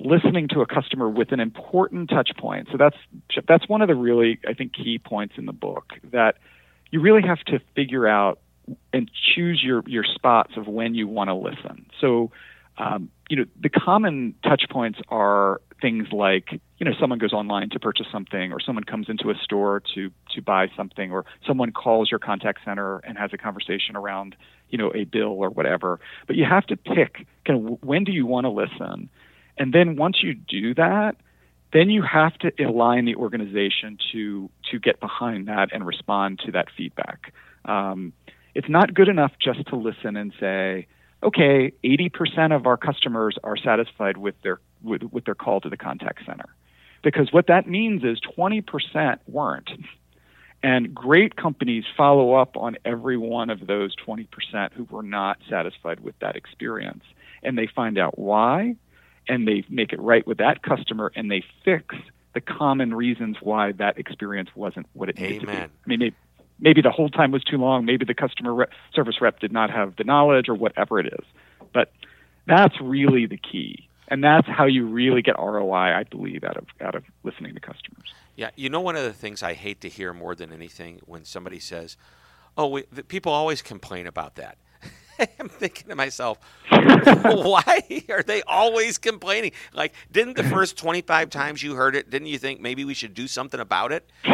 listening 0.00 0.48
to 0.48 0.60
a 0.60 0.66
customer 0.66 1.08
with 1.08 1.32
an 1.32 1.40
important 1.40 2.10
touch 2.10 2.30
point. 2.36 2.68
So 2.70 2.78
that's 2.78 2.96
that's 3.46 3.68
one 3.68 3.82
of 3.82 3.88
the 3.88 3.94
really 3.94 4.38
I 4.46 4.54
think 4.54 4.72
key 4.72 4.98
points 4.98 5.34
in 5.36 5.46
the 5.46 5.52
book 5.52 5.92
that 6.12 6.36
you 6.90 7.00
really 7.00 7.22
have 7.22 7.40
to 7.46 7.60
figure 7.74 8.06
out 8.06 8.38
and 8.92 9.10
choose 9.34 9.62
your 9.62 9.82
your 9.86 10.04
spots 10.04 10.52
of 10.56 10.66
when 10.66 10.94
you 10.94 11.08
want 11.08 11.28
to 11.28 11.34
listen. 11.34 11.86
So 12.00 12.30
um, 12.78 13.10
you 13.28 13.36
know 13.36 13.44
the 13.60 13.68
common 13.68 14.34
touch 14.42 14.64
points 14.70 14.98
are 15.08 15.60
things 15.80 16.08
like 16.12 16.60
you 16.78 16.84
know 16.84 16.92
someone 16.98 17.18
goes 17.18 17.32
online 17.32 17.70
to 17.70 17.80
purchase 17.80 18.06
something 18.10 18.52
or 18.52 18.60
someone 18.60 18.84
comes 18.84 19.08
into 19.08 19.30
a 19.30 19.34
store 19.34 19.82
to 19.94 20.10
to 20.34 20.42
buy 20.42 20.68
something 20.76 21.12
or 21.12 21.24
someone 21.46 21.72
calls 21.72 22.10
your 22.10 22.20
contact 22.20 22.60
center 22.64 22.98
and 22.98 23.18
has 23.18 23.32
a 23.32 23.38
conversation 23.38 23.96
around 23.96 24.36
you 24.70 24.78
know 24.78 24.90
a 24.94 25.04
bill 25.04 25.32
or 25.32 25.50
whatever 25.50 26.00
but 26.26 26.36
you 26.36 26.44
have 26.44 26.66
to 26.66 26.76
pick 26.76 27.26
kind 27.44 27.68
of 27.68 27.82
when 27.82 28.04
do 28.04 28.12
you 28.12 28.24
want 28.24 28.44
to 28.44 28.50
listen 28.50 29.10
and 29.56 29.72
then 29.72 29.96
once 29.96 30.18
you 30.22 30.34
do 30.34 30.74
that, 30.74 31.16
then 31.72 31.90
you 31.90 32.02
have 32.02 32.36
to 32.38 32.52
align 32.64 33.04
the 33.04 33.16
organization 33.16 33.98
to 34.12 34.50
to 34.70 34.78
get 34.78 35.00
behind 35.00 35.48
that 35.48 35.70
and 35.72 35.86
respond 35.86 36.40
to 36.46 36.52
that 36.52 36.68
feedback. 36.76 37.32
Um, 37.64 38.12
it's 38.54 38.68
not 38.68 38.94
good 38.94 39.08
enough 39.08 39.32
just 39.40 39.66
to 39.68 39.76
listen 39.76 40.16
and 40.16 40.32
say, 40.38 40.86
okay, 41.22 41.72
80% 41.82 42.54
of 42.54 42.66
our 42.66 42.76
customers 42.76 43.36
are 43.42 43.56
satisfied 43.56 44.16
with 44.16 44.34
their 44.42 44.60
with, 44.82 45.02
with 45.04 45.24
their 45.24 45.34
call 45.34 45.60
to 45.62 45.70
the 45.70 45.76
contact 45.76 46.26
center, 46.26 46.48
because 47.02 47.32
what 47.32 47.46
that 47.46 47.66
means 47.66 48.04
is 48.04 48.20
20% 48.36 49.18
weren't. 49.26 49.70
And 50.62 50.94
great 50.94 51.36
companies 51.36 51.84
follow 51.94 52.34
up 52.34 52.56
on 52.56 52.76
every 52.86 53.18
one 53.18 53.50
of 53.50 53.66
those 53.66 53.94
20% 53.96 54.72
who 54.72 54.84
were 54.84 55.02
not 55.02 55.38
satisfied 55.48 56.00
with 56.00 56.18
that 56.20 56.36
experience. 56.36 57.04
And 57.42 57.58
they 57.58 57.66
find 57.66 57.98
out 57.98 58.18
why, 58.18 58.76
and 59.28 59.46
they 59.46 59.64
make 59.68 59.92
it 59.92 60.00
right 60.00 60.26
with 60.26 60.38
that 60.38 60.62
customer 60.62 61.12
and 61.14 61.30
they 61.30 61.44
fix 61.64 61.94
the 62.32 62.40
common 62.40 62.94
reasons 62.94 63.36
why 63.40 63.72
that 63.72 63.98
experience 63.98 64.48
wasn't 64.54 64.86
what 64.94 65.08
it 65.08 65.18
needed 65.18 65.42
Amen. 65.44 65.62
to 65.62 65.68
be. 65.68 65.72
I 65.84 65.86
mean, 65.86 66.14
maybe, 66.58 66.80
the 66.82 66.90
hold 66.90 67.12
time 67.12 67.30
was 67.30 67.44
too 67.44 67.56
long, 67.56 67.84
maybe 67.84 68.04
the 68.04 68.14
customer 68.14 68.54
re- 68.54 68.66
service 68.94 69.20
rep 69.20 69.40
did 69.40 69.52
not 69.52 69.70
have 69.70 69.96
the 69.96 70.04
knowledge 70.04 70.48
or 70.48 70.54
whatever 70.54 70.98
it 70.98 71.06
is. 71.06 71.26
But 71.72 71.92
that's 72.46 72.80
really 72.80 73.26
the 73.26 73.38
key. 73.38 73.88
And 74.08 74.22
that's 74.22 74.46
how 74.46 74.66
you 74.66 74.86
really 74.86 75.22
get 75.22 75.36
ROI, 75.38 75.74
I 75.74 76.04
believe, 76.04 76.44
out 76.44 76.56
of 76.56 76.66
out 76.80 76.94
of 76.94 77.04
listening 77.22 77.54
to 77.54 77.60
customers. 77.60 78.12
Yeah, 78.36 78.50
you 78.54 78.68
know, 78.68 78.80
one 78.80 78.96
of 78.96 79.04
the 79.04 79.14
things 79.14 79.42
I 79.42 79.54
hate 79.54 79.80
to 79.80 79.88
hear 79.88 80.12
more 80.12 80.34
than 80.34 80.52
anything 80.52 81.00
when 81.06 81.24
somebody 81.24 81.58
says, 81.58 81.96
"Oh, 82.56 82.68
we, 82.68 82.82
people 83.08 83.32
always 83.32 83.62
complain 83.62 84.06
about 84.06 84.34
that." 84.34 84.58
I'm 85.38 85.48
thinking 85.48 85.88
to 85.88 85.94
myself, 85.94 86.38
why 86.70 88.04
are 88.08 88.22
they 88.22 88.42
always 88.42 88.98
complaining? 88.98 89.52
Like, 89.72 89.94
didn't 90.10 90.36
the 90.36 90.44
first 90.44 90.76
25 90.76 91.30
times 91.30 91.62
you 91.62 91.74
heard 91.74 91.96
it, 91.96 92.10
didn't 92.10 92.28
you 92.28 92.38
think 92.38 92.60
maybe 92.60 92.84
we 92.84 92.94
should 92.94 93.14
do 93.14 93.26
something 93.26 93.60
about 93.60 93.92
it? 93.92 94.10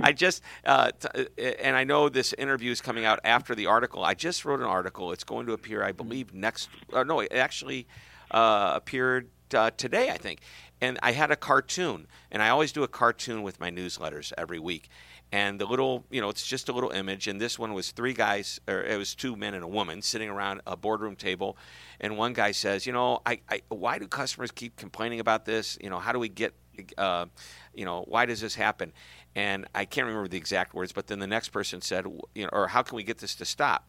I 0.00 0.12
just, 0.12 0.42
uh, 0.64 0.90
t- 0.92 1.08
uh, 1.38 1.42
and 1.62 1.76
I 1.76 1.84
know 1.84 2.08
this 2.08 2.32
interview 2.34 2.70
is 2.70 2.80
coming 2.80 3.04
out 3.04 3.20
after 3.24 3.54
the 3.54 3.66
article. 3.66 4.04
I 4.04 4.14
just 4.14 4.44
wrote 4.44 4.60
an 4.60 4.66
article. 4.66 5.12
It's 5.12 5.24
going 5.24 5.46
to 5.46 5.52
appear, 5.52 5.82
I 5.82 5.92
believe, 5.92 6.34
next, 6.34 6.68
or 6.92 7.04
no, 7.04 7.20
it 7.20 7.32
actually 7.32 7.86
uh, 8.30 8.72
appeared 8.74 9.28
uh, 9.54 9.70
today, 9.76 10.10
I 10.10 10.16
think. 10.16 10.40
And 10.80 10.98
I 11.02 11.12
had 11.12 11.30
a 11.32 11.36
cartoon, 11.36 12.06
and 12.30 12.40
I 12.42 12.50
always 12.50 12.70
do 12.70 12.84
a 12.84 12.88
cartoon 12.88 13.42
with 13.42 13.58
my 13.58 13.70
newsletters 13.70 14.32
every 14.38 14.60
week 14.60 14.88
and 15.30 15.60
the 15.60 15.66
little 15.66 16.04
you 16.10 16.20
know 16.20 16.28
it's 16.28 16.46
just 16.46 16.68
a 16.68 16.72
little 16.72 16.90
image 16.90 17.28
and 17.28 17.40
this 17.40 17.58
one 17.58 17.74
was 17.74 17.90
three 17.90 18.14
guys 18.14 18.60
or 18.66 18.82
it 18.82 18.96
was 18.96 19.14
two 19.14 19.36
men 19.36 19.54
and 19.54 19.62
a 19.62 19.68
woman 19.68 20.00
sitting 20.00 20.28
around 20.28 20.60
a 20.66 20.76
boardroom 20.76 21.16
table 21.16 21.56
and 22.00 22.16
one 22.16 22.32
guy 22.32 22.50
says 22.50 22.86
you 22.86 22.92
know 22.92 23.20
I, 23.26 23.40
I 23.48 23.60
why 23.68 23.98
do 23.98 24.06
customers 24.06 24.50
keep 24.50 24.76
complaining 24.76 25.20
about 25.20 25.44
this? 25.44 25.78
You 25.82 25.90
know 25.90 25.98
how 25.98 26.12
do 26.12 26.18
we 26.18 26.28
get 26.28 26.54
uh, 26.96 27.26
you 27.74 27.84
know 27.84 28.04
why 28.08 28.26
does 28.26 28.40
this 28.40 28.54
happen? 28.54 28.92
And 29.34 29.66
i 29.74 29.84
can't 29.84 30.06
remember 30.06 30.28
the 30.28 30.38
exact 30.38 30.74
words 30.74 30.92
but 30.92 31.06
then 31.06 31.18
the 31.18 31.26
next 31.26 31.50
person 31.50 31.80
said 31.80 32.06
you 32.34 32.44
know 32.44 32.50
or 32.52 32.68
how 32.68 32.82
can 32.82 32.96
we 32.96 33.02
get 33.02 33.18
this 33.18 33.34
to 33.36 33.44
stop? 33.44 33.88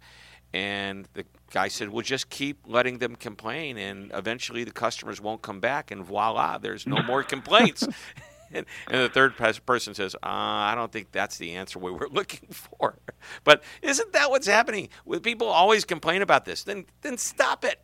And 0.51 1.07
the 1.13 1.25
guy 1.51 1.67
said, 1.67 1.89
"Well, 1.89 2.01
just 2.01 2.31
keep 2.31 2.61
letting 2.65 2.97
them 2.97 3.15
complain, 3.15 3.77
and 3.77 4.11
eventually 4.15 4.63
the 4.63 4.71
customers 4.71 5.21
won't 5.21 5.43
come 5.43 5.59
back, 5.59 5.91
and 5.91 6.03
voila, 6.03 6.57
there's 6.57 6.87
no 6.87 7.03
more 7.03 7.21
complaints." 7.21 7.87
and, 8.51 8.65
the 8.89 9.09
third 9.09 9.35
person 9.65 9.93
says, 9.93 10.15
uh, 10.15 10.19
I 10.23 10.73
don't 10.75 10.91
think 10.91 11.11
that's 11.11 11.37
the 11.37 11.53
answer 11.53 11.79
we 11.79 11.91
were 11.91 12.09
looking 12.11 12.49
for. 12.49 12.97
But 13.43 13.63
isn't 13.81 14.13
that 14.13 14.29
what's 14.29 14.47
happening? 14.47 14.89
With 15.05 15.23
people 15.23 15.47
always 15.47 15.85
complain 15.85 16.21
about 16.21 16.45
this, 16.45 16.63
then 16.63 16.85
then 17.01 17.17
stop 17.17 17.65
it. 17.65 17.79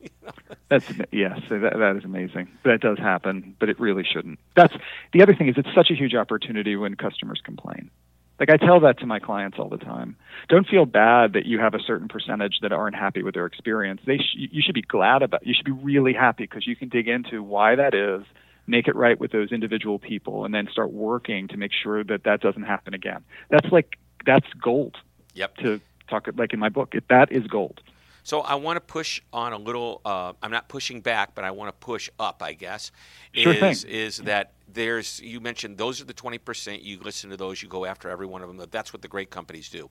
That's 0.68 0.84
yes, 1.10 1.40
that, 1.48 1.60
that 1.60 1.96
is 1.96 2.04
amazing. 2.04 2.48
That 2.64 2.80
does 2.80 2.98
happen, 2.98 3.56
but 3.58 3.68
it 3.68 3.78
really 3.80 4.04
shouldn't. 4.04 4.38
That's 4.54 4.74
the 5.12 5.22
other 5.22 5.34
thing 5.34 5.48
is 5.48 5.54
it's 5.56 5.74
such 5.74 5.90
a 5.90 5.94
huge 5.94 6.14
opportunity 6.14 6.76
when 6.76 6.96
customers 6.96 7.40
complain. 7.44 7.90
Like 8.38 8.50
I 8.50 8.56
tell 8.56 8.80
that 8.80 8.98
to 8.98 9.06
my 9.06 9.18
clients 9.18 9.58
all 9.58 9.68
the 9.68 9.78
time. 9.78 10.16
Don't 10.48 10.66
feel 10.66 10.84
bad 10.84 11.32
that 11.32 11.46
you 11.46 11.58
have 11.58 11.74
a 11.74 11.80
certain 11.80 12.08
percentage 12.08 12.58
that 12.62 12.72
aren't 12.72 12.96
happy 12.96 13.22
with 13.22 13.34
their 13.34 13.46
experience. 13.46 14.00
They 14.06 14.18
sh- 14.18 14.36
you 14.36 14.62
should 14.64 14.74
be 14.74 14.82
glad 14.82 15.22
about. 15.22 15.46
You 15.46 15.54
should 15.54 15.64
be 15.64 15.72
really 15.72 16.12
happy 16.12 16.44
because 16.44 16.66
you 16.66 16.76
can 16.76 16.88
dig 16.88 17.08
into 17.08 17.42
why 17.42 17.76
that 17.76 17.94
is, 17.94 18.26
make 18.66 18.88
it 18.88 18.96
right 18.96 19.18
with 19.18 19.32
those 19.32 19.52
individual 19.52 19.98
people, 19.98 20.44
and 20.44 20.54
then 20.54 20.68
start 20.70 20.92
working 20.92 21.48
to 21.48 21.56
make 21.56 21.72
sure 21.72 22.02
that 22.04 22.24
that 22.24 22.40
doesn't 22.40 22.64
happen 22.64 22.94
again. 22.94 23.24
That's 23.50 23.70
like 23.70 23.98
that's 24.24 24.46
gold. 24.60 24.96
Yep. 25.34 25.56
To 25.58 25.80
talk 26.08 26.28
like 26.36 26.52
in 26.52 26.58
my 26.58 26.68
book, 26.68 26.94
it, 26.94 27.04
that 27.08 27.30
is 27.32 27.46
gold. 27.46 27.80
So 28.22 28.40
I 28.40 28.56
want 28.56 28.76
to 28.76 28.80
push 28.80 29.20
on 29.32 29.52
a 29.52 29.56
little. 29.56 30.00
Uh, 30.04 30.32
I'm 30.42 30.50
not 30.50 30.68
pushing 30.68 31.00
back, 31.00 31.34
but 31.34 31.44
I 31.44 31.52
want 31.52 31.68
to 31.68 31.86
push 31.86 32.10
up. 32.18 32.42
I 32.42 32.54
guess 32.54 32.90
sure 33.32 33.52
is 33.52 33.82
thing. 33.82 33.92
is 33.92 34.16
that 34.18 34.52
there's 34.66 35.20
you 35.20 35.40
mentioned 35.40 35.78
those 35.78 36.00
are 36.00 36.04
the 36.04 36.12
20 36.12 36.38
percent. 36.38 36.82
You 36.82 36.98
listen 37.00 37.30
to 37.30 37.36
those, 37.36 37.62
you 37.62 37.68
go 37.68 37.84
after 37.84 38.10
every 38.10 38.26
one 38.26 38.42
of 38.42 38.48
them. 38.48 38.66
That's 38.70 38.92
what 38.92 39.02
the 39.02 39.08
great 39.08 39.30
companies 39.30 39.68
do. 39.68 39.88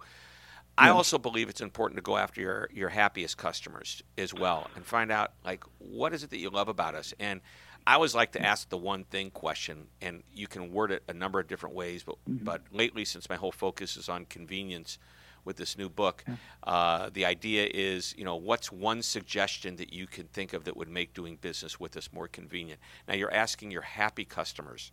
I 0.77 0.89
also 0.89 1.17
believe 1.17 1.47
it's 1.47 1.61
important 1.61 1.97
to 1.97 2.01
go 2.01 2.17
after 2.17 2.41
your 2.41 2.69
your 2.73 2.89
happiest 2.89 3.37
customers 3.37 4.03
as 4.17 4.33
well 4.33 4.69
and 4.75 4.85
find 4.85 5.11
out 5.11 5.31
like 5.45 5.63
what 5.77 6.13
is 6.13 6.23
it 6.23 6.29
that 6.31 6.37
you 6.37 6.49
love 6.49 6.67
about 6.67 6.95
us. 6.95 7.13
And 7.19 7.39
I 7.87 7.93
always 7.95 8.15
like 8.15 8.31
to 8.33 8.43
ask 8.43 8.69
the 8.69 8.77
one 8.77 9.03
thing 9.03 9.29
question, 9.31 9.87
and 10.01 10.23
you 10.33 10.47
can 10.47 10.71
word 10.71 10.91
it 10.91 11.03
a 11.07 11.13
number 11.13 11.39
of 11.39 11.47
different 11.47 11.75
ways. 11.75 12.03
But 12.03 12.15
Mm-hmm. 12.29 12.43
but 12.43 12.61
lately, 12.71 13.05
since 13.05 13.29
my 13.29 13.35
whole 13.35 13.51
focus 13.51 13.97
is 13.97 14.09
on 14.09 14.25
convenience 14.25 14.97
with 15.43 15.57
this 15.57 15.77
new 15.77 15.89
book, 15.89 16.23
uh, 16.63 17.09
the 17.13 17.25
idea 17.25 17.69
is 17.71 18.15
you 18.17 18.25
know 18.25 18.35
what's 18.35 18.71
one 18.71 19.01
suggestion 19.03 19.75
that 19.75 19.93
you 19.93 20.07
can 20.07 20.25
think 20.27 20.53
of 20.53 20.63
that 20.63 20.75
would 20.75 20.89
make 20.89 21.13
doing 21.13 21.37
business 21.39 21.79
with 21.79 21.95
us 21.97 22.09
more 22.11 22.27
convenient. 22.27 22.79
Now 23.07 23.13
you're 23.13 23.33
asking 23.33 23.71
your 23.71 23.83
happy 23.83 24.25
customers 24.25 24.91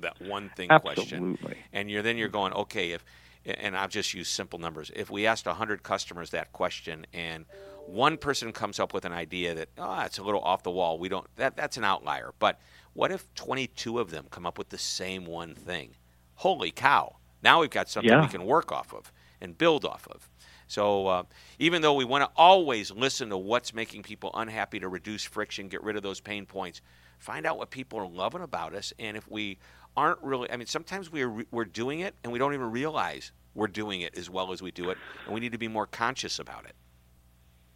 that 0.00 0.20
one 0.20 0.50
thing 0.50 0.68
question 0.80 1.38
and 1.72 1.90
you're 1.90 2.02
then 2.02 2.16
you're 2.18 2.28
going 2.28 2.52
okay 2.54 2.92
if 2.92 3.04
and 3.44 3.76
I've 3.76 3.90
just 3.90 4.14
used 4.14 4.30
simple 4.30 4.58
numbers. 4.58 4.90
If 4.94 5.10
we 5.10 5.26
asked 5.26 5.46
100 5.46 5.82
customers 5.82 6.30
that 6.30 6.52
question 6.52 7.06
and 7.12 7.44
one 7.86 8.16
person 8.16 8.52
comes 8.52 8.78
up 8.80 8.92
with 8.94 9.04
an 9.04 9.12
idea 9.12 9.54
that 9.54 9.68
oh, 9.78 10.00
it's 10.00 10.18
a 10.18 10.22
little 10.22 10.40
off 10.42 10.62
the 10.62 10.70
wall, 10.70 10.98
we 10.98 11.08
don't 11.08 11.26
that 11.36 11.56
that's 11.56 11.76
an 11.76 11.84
outlier. 11.84 12.32
But 12.38 12.58
what 12.94 13.10
if 13.12 13.32
22 13.34 13.98
of 13.98 14.10
them 14.10 14.26
come 14.30 14.46
up 14.46 14.58
with 14.58 14.68
the 14.70 14.78
same 14.78 15.24
one 15.24 15.54
thing? 15.54 15.94
Holy 16.36 16.70
cow. 16.70 17.16
Now 17.42 17.60
we've 17.60 17.70
got 17.70 17.88
something 17.88 18.10
Yeah. 18.10 18.22
we 18.22 18.28
can 18.28 18.44
work 18.44 18.70
off 18.72 18.92
of 18.94 19.12
and 19.40 19.56
build 19.56 19.84
off 19.84 20.06
of. 20.10 20.28
So 20.68 21.06
uh, 21.06 21.22
even 21.58 21.82
though 21.82 21.94
we 21.94 22.04
want 22.04 22.24
to 22.24 22.30
always 22.36 22.90
listen 22.90 23.28
to 23.30 23.36
what's 23.36 23.74
making 23.74 24.02
people 24.04 24.30
unhappy 24.34 24.80
to 24.80 24.88
reduce 24.88 25.24
friction, 25.24 25.68
get 25.68 25.82
rid 25.82 25.96
of 25.96 26.02
those 26.02 26.20
pain 26.20 26.46
points, 26.46 26.80
find 27.18 27.44
out 27.44 27.58
what 27.58 27.70
people 27.70 27.98
are 27.98 28.06
loving 28.08 28.40
about 28.42 28.74
us, 28.74 28.92
and 28.98 29.16
if 29.16 29.28
we 29.30 29.58
aren't 29.96 30.18
really, 30.22 30.50
I 30.50 30.56
mean, 30.56 30.66
sometimes 30.66 31.10
we're 31.12 31.44
we're 31.50 31.66
doing 31.66 32.00
it 32.00 32.14
and 32.24 32.32
we 32.32 32.38
don't 32.38 32.54
even 32.54 32.70
realize 32.70 33.32
we're 33.54 33.66
doing 33.66 34.00
it 34.00 34.16
as 34.16 34.30
well 34.30 34.52
as 34.52 34.62
we 34.62 34.70
do 34.70 34.88
it, 34.90 34.96
and 35.26 35.34
we 35.34 35.40
need 35.40 35.52
to 35.52 35.58
be 35.58 35.68
more 35.68 35.86
conscious 35.86 36.38
about 36.38 36.64
it. 36.64 36.74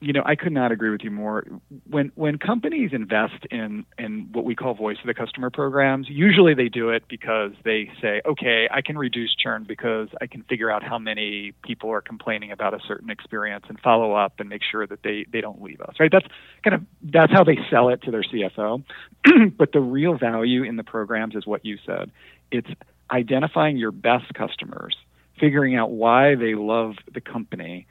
You 0.01 0.13
know, 0.13 0.23
I 0.27 0.35
could 0.35 0.53
not 0.53 0.73
agree 0.73 0.91
with 0.91 1.01
you 1.03 1.11
more. 1.11 1.45
When 1.89 2.13
when 2.17 2.37
companies 2.37 2.91
invest 2.93 3.47
in 3.51 3.87
in 3.99 4.29
what 4.33 4.45
we 4.45 4.55
call 4.55 4.75
voice 4.75 4.99
of 5.01 5.07
the 5.07 5.15
customer 5.15 5.49
programs, 5.49 6.07
usually 6.11 6.53
they 6.53 6.69
do 6.69 6.91
it 6.91 7.05
because 7.09 7.53
they 7.65 7.91
say, 8.03 8.21
okay, 8.27 8.69
I 8.71 8.83
can 8.83 8.99
reduce 8.99 9.35
churn 9.35 9.65
because 9.67 10.09
I 10.21 10.27
can 10.27 10.43
figure 10.43 10.71
out 10.71 10.83
how 10.83 10.99
many 10.99 11.53
people 11.63 11.91
are 11.91 12.03
complaining 12.03 12.53
about 12.53 12.75
a 12.75 12.79
certain 12.87 13.09
experience 13.09 13.65
and 13.69 13.81
follow 13.81 14.13
up 14.13 14.39
and 14.39 14.51
make 14.51 14.63
sure 14.71 14.87
that 14.87 15.03
they 15.03 15.25
they 15.33 15.41
don't 15.41 15.63
leave 15.63 15.81
us. 15.81 15.95
Right? 15.99 16.13
That's 16.13 16.27
kind 16.63 16.75
of 16.75 16.83
that's 17.03 17.33
how 17.33 17.45
they 17.45 17.59
sell 17.71 17.89
it 17.89 18.03
to 18.03 18.11
their 18.11 18.23
CFO. 18.23 18.85
but 19.57 19.73
the 19.73 19.81
real 19.81 20.19
value 20.19 20.63
in 20.63 20.77
the 20.77 20.85
programs 20.85 21.35
is 21.35 21.47
what 21.47 21.65
you 21.65 21.79
said. 21.87 22.11
It's 22.51 22.69
identifying 23.11 23.79
your 23.79 23.93
best 23.93 24.35
customers, 24.35 24.95
figuring 25.41 25.75
out 25.75 25.91
why 25.91 26.35
they 26.35 26.55
love 26.55 26.97
the 27.15 27.23
company 27.23 27.87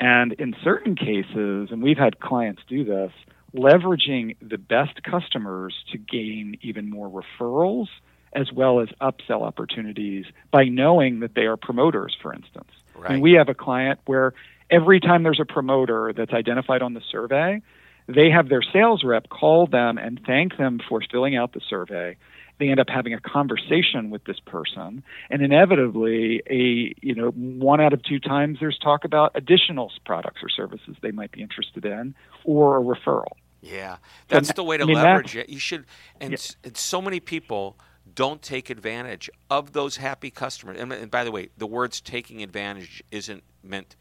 and 0.00 0.32
in 0.34 0.54
certain 0.62 0.94
cases, 0.94 1.68
and 1.70 1.82
we've 1.82 1.98
had 1.98 2.20
clients 2.20 2.62
do 2.68 2.84
this, 2.84 3.12
leveraging 3.54 4.36
the 4.42 4.58
best 4.58 5.02
customers 5.02 5.74
to 5.92 5.98
gain 5.98 6.58
even 6.62 6.90
more 6.90 7.08
referrals 7.08 7.86
as 8.34 8.52
well 8.52 8.80
as 8.80 8.88
upsell 9.00 9.42
opportunities 9.42 10.26
by 10.50 10.64
knowing 10.64 11.20
that 11.20 11.34
they 11.34 11.46
are 11.46 11.56
promoters, 11.56 12.14
for 12.20 12.34
instance. 12.34 12.70
Right. 12.94 13.12
And 13.12 13.22
we 13.22 13.32
have 13.32 13.48
a 13.48 13.54
client 13.54 14.00
where 14.04 14.34
every 14.70 15.00
time 15.00 15.22
there's 15.22 15.40
a 15.40 15.46
promoter 15.46 16.12
that's 16.14 16.32
identified 16.32 16.82
on 16.82 16.92
the 16.92 17.00
survey, 17.10 17.62
they 18.08 18.30
have 18.30 18.48
their 18.48 18.62
sales 18.62 19.02
rep 19.04 19.28
call 19.30 19.66
them 19.66 19.96
and 19.96 20.20
thank 20.26 20.58
them 20.58 20.80
for 20.86 21.00
filling 21.10 21.34
out 21.34 21.54
the 21.54 21.60
survey 21.68 22.16
they 22.58 22.68
end 22.68 22.80
up 22.80 22.88
having 22.88 23.12
a 23.14 23.20
conversation 23.20 24.10
with 24.10 24.24
this 24.24 24.40
person 24.40 25.02
and 25.30 25.42
inevitably 25.42 26.42
a 26.48 26.94
you 27.00 27.14
know 27.14 27.30
one 27.30 27.80
out 27.80 27.92
of 27.92 28.02
two 28.02 28.18
times 28.18 28.58
there's 28.60 28.78
talk 28.78 29.04
about 29.04 29.30
additional 29.34 29.92
products 30.04 30.40
or 30.42 30.48
services 30.48 30.96
they 31.02 31.10
might 31.10 31.32
be 31.32 31.42
interested 31.42 31.84
in 31.84 32.14
or 32.44 32.78
a 32.78 32.82
referral 32.82 33.32
Yeah, 33.62 33.96
that's 34.28 34.52
the 34.52 34.62
way 34.64 34.76
to 34.76 34.84
I 34.84 34.86
mean, 34.86 34.96
leverage 34.96 35.34
it. 35.36 35.48
You 35.48 35.58
should, 35.58 35.86
and, 36.20 36.32
Yeah. 36.32 36.38
and 36.64 36.76
so 36.76 37.02
many 37.02 37.20
people 37.20 37.76
don't 38.14 38.40
take 38.40 38.70
advantage 38.70 39.28
of 39.50 39.72
those 39.72 39.96
happy 39.96 40.30
customers. 40.30 40.78
And, 40.78 40.92
and 40.92 41.10
by 41.10 41.24
the 41.24 41.32
way, 41.32 41.48
the 41.58 41.66
words 41.66 42.00
"taking 42.00 42.42
advantage" 42.42 43.02
isn't 43.10 43.42
meant. 43.64 43.96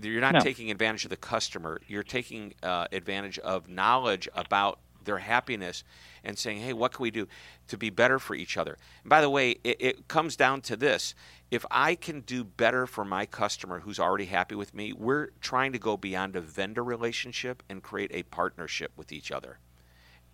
You're 0.00 0.20
not 0.20 0.34
No. 0.34 0.40
taking 0.40 0.70
advantage 0.70 1.04
of 1.04 1.10
the 1.10 1.16
customer. 1.16 1.80
You're 1.88 2.04
taking 2.04 2.54
uh, 2.62 2.86
advantage 2.92 3.38
of 3.40 3.68
knowledge 3.68 4.28
about 4.34 4.78
their 5.04 5.18
happiness 5.18 5.84
and 6.24 6.38
saying, 6.38 6.60
"Hey, 6.60 6.72
what 6.72 6.92
can 6.92 7.02
we 7.02 7.10
do 7.10 7.26
to 7.68 7.76
be 7.76 7.90
better 7.90 8.18
for 8.18 8.34
each 8.34 8.56
other?" 8.56 8.78
And 9.02 9.10
by 9.10 9.20
the 9.20 9.30
way, 9.30 9.56
it, 9.64 9.76
it 9.80 10.08
comes 10.08 10.36
down 10.36 10.60
to 10.62 10.76
this: 10.76 11.14
if 11.50 11.64
I 11.70 11.94
can 11.94 12.20
do 12.20 12.44
better 12.44 12.86
for 12.86 13.04
my 13.04 13.26
customer 13.26 13.80
who's 13.80 13.98
already 13.98 14.26
happy 14.26 14.54
with 14.54 14.74
me, 14.74 14.92
we're 14.92 15.28
trying 15.40 15.72
to 15.72 15.78
go 15.78 15.96
beyond 15.96 16.36
a 16.36 16.40
vendor 16.40 16.82
relationship 16.84 17.62
and 17.68 17.82
create 17.82 18.10
a 18.14 18.22
partnership 18.24 18.92
with 18.96 19.12
each 19.12 19.30
other. 19.30 19.58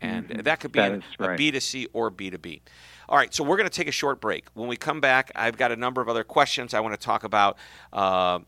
And 0.01 0.29
that 0.29 0.61
could 0.61 0.71
be 0.71 0.79
Mm-hmm. 0.79 0.89
That 0.91 0.95
an- 0.95 1.03
is 1.03 1.17
a 1.19 1.29
right. 1.31 1.39
B2C 1.39 1.87
or 1.93 2.11
B2B. 2.11 2.61
All 3.09 3.17
right, 3.19 3.35
so 3.35 3.43
we're 3.43 3.57
going 3.57 3.69
to 3.69 3.75
take 3.77 3.89
a 3.89 3.93
short 3.93 4.21
break. 4.21 4.47
When 4.55 4.69
we 4.69 4.77
come 4.77 5.01
back, 5.01 5.33
I've 5.35 5.57
got 5.57 5.73
a 5.73 5.77
number 5.77 6.01
of 6.01 6.09
other 6.09 6.23
questions. 6.23 6.73
I 6.73 6.81
want 6.81 6.95
to 6.95 7.05
talk 7.05 7.25
about 7.25 7.57
uh, 7.93 8.39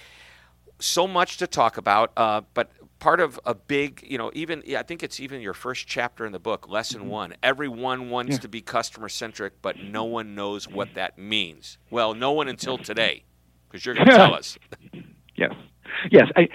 So 0.77 1.07
much 1.07 1.37
to 1.37 1.47
talk 1.47 1.77
about, 1.77 2.11
uh, 2.15 2.41
but 2.53 2.71
part 2.99 3.19
of 3.19 3.39
a 3.47 3.55
big, 3.55 4.05
you 4.07 4.19
know, 4.19 4.29
even 4.35 4.61
yeah, 4.63 4.79
I 4.79 4.83
think 4.83 5.01
it's 5.01 5.19
even 5.19 5.41
your 5.41 5.55
first 5.55 5.87
chapter 5.87 6.23
in 6.23 6.33
the 6.33 6.39
book, 6.39 6.69
lesson 6.69 7.07
one. 7.07 7.33
Everyone 7.41 8.11
wants 8.11 8.37
to 8.37 8.47
be 8.47 8.61
customer 8.61 9.09
centric, 9.09 9.59
but 9.63 9.79
no 9.79 10.03
one 10.03 10.35
knows 10.35 10.67
what 10.67 10.93
that 10.93 11.17
means. 11.17 11.79
Well, 11.89 12.13
no 12.13 12.31
one 12.31 12.47
until 12.47 12.77
today, 12.77 13.23
because 13.71 13.83
you're 13.87 13.95
going 13.95 14.05
to 14.09 14.15
tell 14.15 14.35
us. 14.35 14.55
Yes, 15.35 15.51
yes. 16.11 16.29
I, 16.35 16.47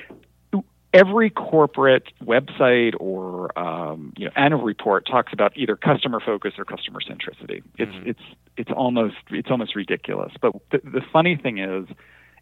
every 0.94 1.30
corporate 1.30 2.04
website 2.22 2.94
or 2.98 3.56
um, 3.58 4.12
you 4.16 4.26
know 4.26 4.32
annual 4.36 4.62
report 4.62 5.06
talks 5.06 5.32
about 5.32 5.52
either 5.56 5.76
customer 5.76 6.20
focus 6.20 6.54
or 6.58 6.64
customer 6.64 7.00
centricity. 7.00 7.62
It's 7.76 7.92
Mhm. 7.92 8.06
it's 8.06 8.22
it's 8.56 8.70
almost 8.70 9.16
it's 9.30 9.50
almost 9.50 9.76
ridiculous. 9.76 10.32
But 10.40 10.52
the, 10.70 10.80
the 10.84 11.02
funny 11.12 11.36
thing 11.36 11.58
is, 11.58 11.86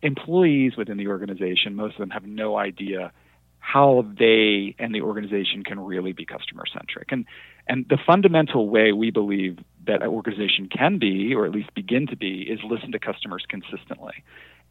employees 0.02 0.76
within 0.76 0.96
the 0.96 1.08
organization, 1.08 1.74
most 1.74 1.94
of 1.94 1.98
them 1.98 2.10
have 2.10 2.26
no 2.26 2.56
idea 2.56 3.12
how 3.58 4.06
they 4.16 4.76
and 4.78 4.94
the 4.94 5.00
organization 5.00 5.64
can 5.64 5.80
really 5.80 6.12
be 6.12 6.24
customer 6.24 6.64
centric. 6.72 7.10
And 7.10 7.26
and 7.66 7.84
the 7.88 7.98
fundamental 8.06 8.68
way 8.68 8.92
we 8.92 9.10
believe 9.10 9.58
that 9.86 10.02
an 10.02 10.08
organization 10.08 10.68
can 10.68 10.98
be, 10.98 11.34
or 11.34 11.46
at 11.46 11.52
least 11.52 11.74
begin 11.74 12.06
to 12.08 12.16
be, 12.16 12.42
is 12.42 12.60
listen 12.62 12.92
to 12.92 12.98
customers 12.98 13.44
consistently. 13.48 14.22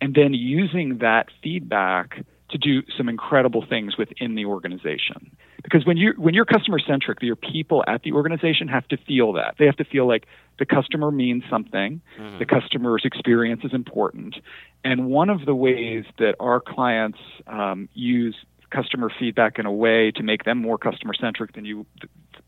And 0.02 0.14
then 0.14 0.34
using 0.34 1.00
that 1.00 1.30
feedback 1.42 2.26
to 2.56 2.82
do 2.82 2.84
some 2.98 3.10
incredible 3.10 3.65
things 3.68 3.98
within 3.98 4.36
the 4.36 4.46
organization. 4.46 5.36
Because 5.63 5.86
when 5.86 5.98
you 5.98 6.13
when 6.18 6.34
you're 6.34 6.46
customer 6.46 6.80
centric, 6.80 7.22
your 7.22 7.36
people 7.36 7.84
at 7.88 8.04
the 8.04 8.13
organization 8.13 8.68
have 8.68 8.88
to 8.89 8.98
feel 8.98 9.34
that. 9.34 9.56
They 9.60 9.65
have 9.65 9.78
to 9.78 9.86
feel 9.86 10.08
like 10.08 10.26
the 10.60 10.65
customer 10.65 11.12
means 11.12 11.44
something, 11.50 12.02
mm-hmm. 12.18 12.39
the 12.39 12.46
customer's 12.46 13.04
experience 13.04 13.62
is 13.63 13.74
important. 13.74 14.36
And 14.84 15.08
one 15.08 15.30
of 15.30 15.46
the 15.46 15.56
ways 15.56 16.06
that 16.20 16.36
our 16.39 16.62
clients 16.62 17.20
um, 17.48 17.89
use 17.94 18.36
customer 18.70 19.12
feedback 19.20 19.60
in 19.60 19.65
a 19.65 19.72
way 19.72 20.12
to 20.12 20.24
make 20.24 20.44
them 20.44 20.62
more 20.62 20.78
customer 20.78 21.13
centric 21.13 21.54
than 21.54 21.65
you 21.65 21.86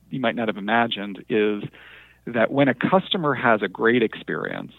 you 0.09 0.19
might 0.19 0.35
not 0.35 0.47
have 0.47 0.57
imagined 0.57 1.23
is 1.29 1.63
that 2.25 2.51
when 2.51 2.67
a 2.67 2.73
customer 2.73 3.33
has 3.33 3.61
a 3.61 3.67
great 3.67 4.03
experience, 4.03 4.73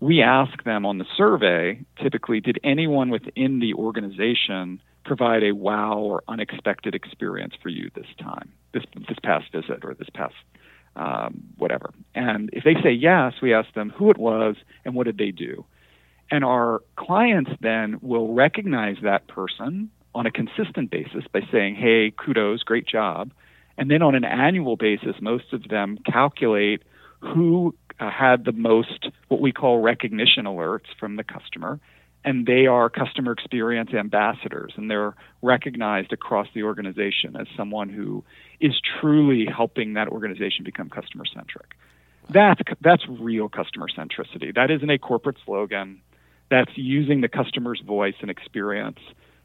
we 0.00 0.22
ask 0.22 0.62
them 0.64 0.84
on 0.84 0.98
the 0.98 1.06
survey 1.16 1.80
typically, 2.02 2.40
did 2.40 2.58
anyone 2.62 3.10
within 3.10 3.60
the 3.60 3.74
organization 3.74 4.80
provide 5.04 5.42
a 5.42 5.52
wow 5.52 5.98
or 5.98 6.22
unexpected 6.28 6.94
experience 6.94 7.54
for 7.62 7.68
you 7.68 7.90
this 7.94 8.06
time, 8.18 8.52
this 8.72 8.82
this 9.08 9.18
past 9.22 9.50
visit 9.52 9.84
or 9.84 9.94
this 9.94 10.08
past 10.12 10.34
um, 10.96 11.42
whatever? 11.56 11.92
And 12.14 12.50
if 12.52 12.64
they 12.64 12.74
say 12.82 12.92
yes, 12.92 13.34
we 13.40 13.54
ask 13.54 13.72
them 13.74 13.90
who 13.90 14.10
it 14.10 14.18
was 14.18 14.56
and 14.84 14.94
what 14.94 15.04
did 15.04 15.18
they 15.18 15.30
do. 15.30 15.64
And 16.30 16.44
our 16.44 16.82
clients 16.96 17.52
then 17.60 17.98
will 18.02 18.34
recognize 18.34 18.96
that 19.02 19.28
person 19.28 19.90
on 20.14 20.26
a 20.26 20.30
consistent 20.30 20.90
basis 20.90 21.24
by 21.32 21.40
saying, 21.52 21.76
hey, 21.76 22.10
kudos, 22.10 22.62
great 22.62 22.86
job. 22.86 23.30
And 23.78 23.90
then 23.90 24.02
on 24.02 24.14
an 24.14 24.24
annual 24.24 24.76
basis, 24.76 25.16
most 25.20 25.52
of 25.52 25.68
them 25.68 25.98
calculate 26.10 26.82
who 27.20 27.74
uh, 27.98 28.10
had 28.10 28.44
the 28.44 28.52
most 28.52 29.08
what 29.28 29.40
we 29.40 29.52
call 29.52 29.80
recognition 29.80 30.44
alerts 30.44 30.86
from 30.98 31.16
the 31.16 31.24
customer. 31.24 31.80
And 32.24 32.44
they 32.44 32.66
are 32.66 32.90
customer 32.90 33.30
experience 33.30 33.94
ambassadors, 33.94 34.72
and 34.76 34.90
they're 34.90 35.14
recognized 35.42 36.12
across 36.12 36.48
the 36.54 36.64
organization 36.64 37.36
as 37.36 37.46
someone 37.56 37.88
who 37.88 38.24
is 38.58 38.72
truly 39.00 39.46
helping 39.46 39.94
that 39.94 40.08
organization 40.08 40.64
become 40.64 40.90
customer 40.90 41.24
centric. 41.24 41.76
That's, 42.28 42.60
that's 42.80 43.06
real 43.08 43.48
customer 43.48 43.86
centricity. 43.86 44.52
That 44.52 44.72
isn't 44.72 44.90
a 44.90 44.98
corporate 44.98 45.36
slogan. 45.44 46.00
That's 46.50 46.72
using 46.74 47.20
the 47.20 47.28
customer's 47.28 47.80
voice 47.80 48.16
and 48.20 48.28
experience 48.28 48.98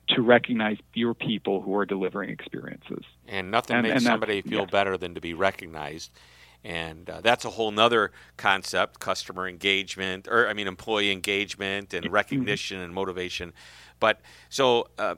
to 0.09 0.21
recognize 0.21 0.77
your 0.93 1.13
people 1.13 1.61
who 1.61 1.75
are 1.75 1.85
delivering 1.85 2.31
experiences. 2.31 3.03
And 3.27 3.51
nothing 3.51 3.77
and, 3.77 3.83
makes 3.83 3.95
and 3.97 4.03
somebody 4.03 4.41
feel 4.41 4.61
yeah. 4.61 4.65
better 4.65 4.97
than 4.97 5.15
to 5.15 5.21
be 5.21 5.33
recognized 5.33 6.11
and 6.63 7.09
uh, 7.09 7.21
that's 7.21 7.45
a 7.45 7.49
whole 7.49 7.71
nother 7.71 8.11
concept 8.37 8.99
customer 8.99 9.47
engagement 9.47 10.27
or 10.29 10.47
i 10.47 10.53
mean 10.53 10.67
employee 10.67 11.11
engagement 11.11 11.93
and 11.93 12.05
mm-hmm. 12.05 12.13
recognition 12.13 12.79
and 12.79 12.93
motivation 12.93 13.53
but 13.99 14.21
so 14.49 14.87
uh, 14.97 15.15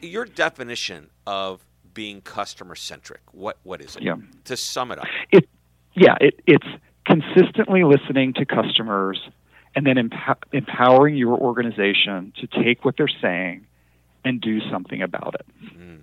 your 0.00 0.24
definition 0.24 1.10
of 1.26 1.64
being 1.92 2.20
customer 2.20 2.74
centric 2.74 3.22
what 3.32 3.58
what 3.62 3.80
is 3.80 3.96
it 3.96 4.02
yeah. 4.02 4.16
to 4.44 4.56
sum 4.56 4.90
it 4.92 4.98
up 4.98 5.06
it 5.30 5.48
yeah 5.94 6.16
it, 6.20 6.40
it's 6.46 6.66
consistently 7.06 7.84
listening 7.84 8.32
to 8.32 8.44
customers 8.44 9.20
and 9.76 9.86
then 9.86 9.98
emp- 9.98 10.44
empowering 10.52 11.16
your 11.16 11.36
organization 11.36 12.32
to 12.36 12.46
take 12.46 12.84
what 12.84 12.96
they're 12.96 13.08
saying 13.20 13.66
and 14.24 14.40
do 14.40 14.60
something 14.70 15.02
about 15.02 15.34
it 15.34 15.46
mm. 15.76 16.00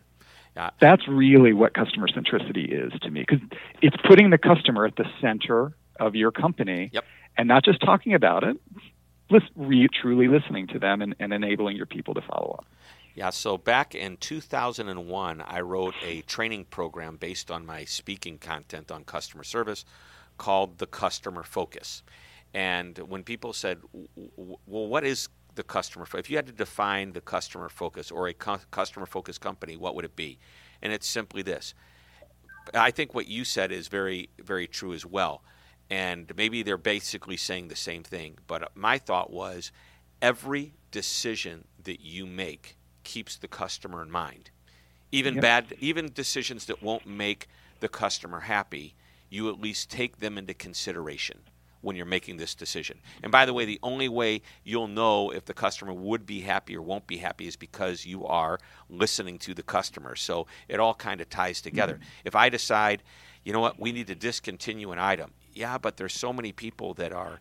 Uh, 0.55 0.69
That's 0.79 1.07
really 1.07 1.53
what 1.53 1.73
customer 1.73 2.07
centricity 2.07 2.69
is 2.69 2.91
to 3.01 3.09
me, 3.09 3.25
because 3.27 3.39
it's 3.81 3.95
putting 4.07 4.29
the 4.29 4.37
customer 4.37 4.85
at 4.85 4.95
the 4.95 5.05
center 5.21 5.73
of 5.99 6.15
your 6.15 6.31
company, 6.31 6.89
yep. 6.91 7.05
and 7.37 7.47
not 7.47 7.63
just 7.63 7.79
talking 7.81 8.13
about 8.13 8.43
it, 8.43 8.57
re- 9.55 9.87
truly 10.01 10.27
listening 10.27 10.67
to 10.67 10.79
them 10.79 11.01
and, 11.01 11.15
and 11.19 11.33
enabling 11.33 11.77
your 11.77 11.85
people 11.85 12.13
to 12.13 12.21
follow 12.21 12.55
up. 12.59 12.65
Yeah, 13.13 13.29
so 13.29 13.57
back 13.57 13.93
in 13.93 14.17
2001, 14.17 15.41
I 15.41 15.61
wrote 15.61 15.95
a 16.03 16.21
training 16.21 16.65
program 16.65 17.17
based 17.17 17.51
on 17.51 17.65
my 17.65 17.83
speaking 17.83 18.37
content 18.37 18.89
on 18.89 19.03
customer 19.03 19.43
service 19.43 19.83
called 20.37 20.77
The 20.77 20.87
Customer 20.87 21.43
Focus. 21.43 22.03
And 22.53 22.97
when 22.97 23.23
people 23.23 23.53
said, 23.53 23.79
well, 24.15 24.87
what 24.87 25.03
is 25.03 25.29
the 25.55 25.63
customer. 25.63 26.05
If 26.13 26.29
you 26.29 26.35
had 26.35 26.47
to 26.47 26.53
define 26.53 27.13
the 27.13 27.21
customer 27.21 27.69
focus 27.69 28.11
or 28.11 28.27
a 28.27 28.33
customer 28.33 29.05
focused 29.05 29.41
company, 29.41 29.77
what 29.77 29.95
would 29.95 30.05
it 30.05 30.15
be? 30.15 30.39
And 30.81 30.93
it's 30.93 31.07
simply 31.07 31.41
this. 31.41 31.73
I 32.73 32.91
think 32.91 33.13
what 33.13 33.27
you 33.27 33.43
said 33.43 33.71
is 33.71 33.87
very, 33.87 34.29
very 34.39 34.67
true 34.67 34.93
as 34.93 35.05
well. 35.05 35.43
And 35.89 36.31
maybe 36.37 36.63
they're 36.63 36.77
basically 36.77 37.37
saying 37.37 37.67
the 37.67 37.75
same 37.75 38.03
thing. 38.03 38.37
But 38.47 38.75
my 38.75 38.97
thought 38.97 39.31
was 39.31 39.71
every 40.21 40.73
decision 40.91 41.65
that 41.83 41.99
you 41.99 42.25
make 42.25 42.77
keeps 43.03 43.35
the 43.37 43.47
customer 43.47 44.01
in 44.01 44.11
mind. 44.11 44.51
Even 45.11 45.35
yep. 45.35 45.41
bad, 45.41 45.73
even 45.79 46.11
decisions 46.13 46.65
that 46.65 46.81
won't 46.81 47.05
make 47.05 47.47
the 47.81 47.89
customer 47.89 48.41
happy, 48.41 48.95
you 49.29 49.49
at 49.49 49.59
least 49.59 49.89
take 49.89 50.19
them 50.19 50.37
into 50.37 50.53
consideration 50.53 51.39
when 51.81 51.95
you're 51.95 52.05
making 52.05 52.37
this 52.37 52.55
decision. 52.55 52.99
And 53.23 53.31
by 53.31 53.45
the 53.45 53.53
way, 53.53 53.65
the 53.65 53.79
only 53.83 54.09
way 54.09 54.41
you'll 54.63 54.87
know 54.87 55.31
if 55.31 55.45
the 55.45 55.53
customer 55.53 55.93
would 55.93 56.25
be 56.25 56.41
happy 56.41 56.75
or 56.75 56.81
won't 56.81 57.07
be 57.07 57.17
happy 57.17 57.47
is 57.47 57.55
because 57.55 58.05
you 58.05 58.25
are 58.25 58.59
listening 58.89 59.39
to 59.39 59.53
the 59.53 59.63
customer. 59.63 60.15
So 60.15 60.47
it 60.67 60.79
all 60.79 60.93
kind 60.93 61.21
of 61.21 61.29
ties 61.29 61.61
together. 61.61 61.95
Mm-hmm. 61.95 62.25
If 62.25 62.35
I 62.35 62.49
decide, 62.49 63.03
you 63.43 63.53
know 63.53 63.59
what, 63.59 63.79
we 63.79 63.91
need 63.91 64.07
to 64.07 64.15
discontinue 64.15 64.91
an 64.91 64.99
item, 64.99 65.31
yeah, 65.53 65.77
but 65.77 65.97
there's 65.97 66.13
so 66.13 66.31
many 66.31 66.51
people 66.51 66.93
that 66.95 67.11
are 67.11 67.39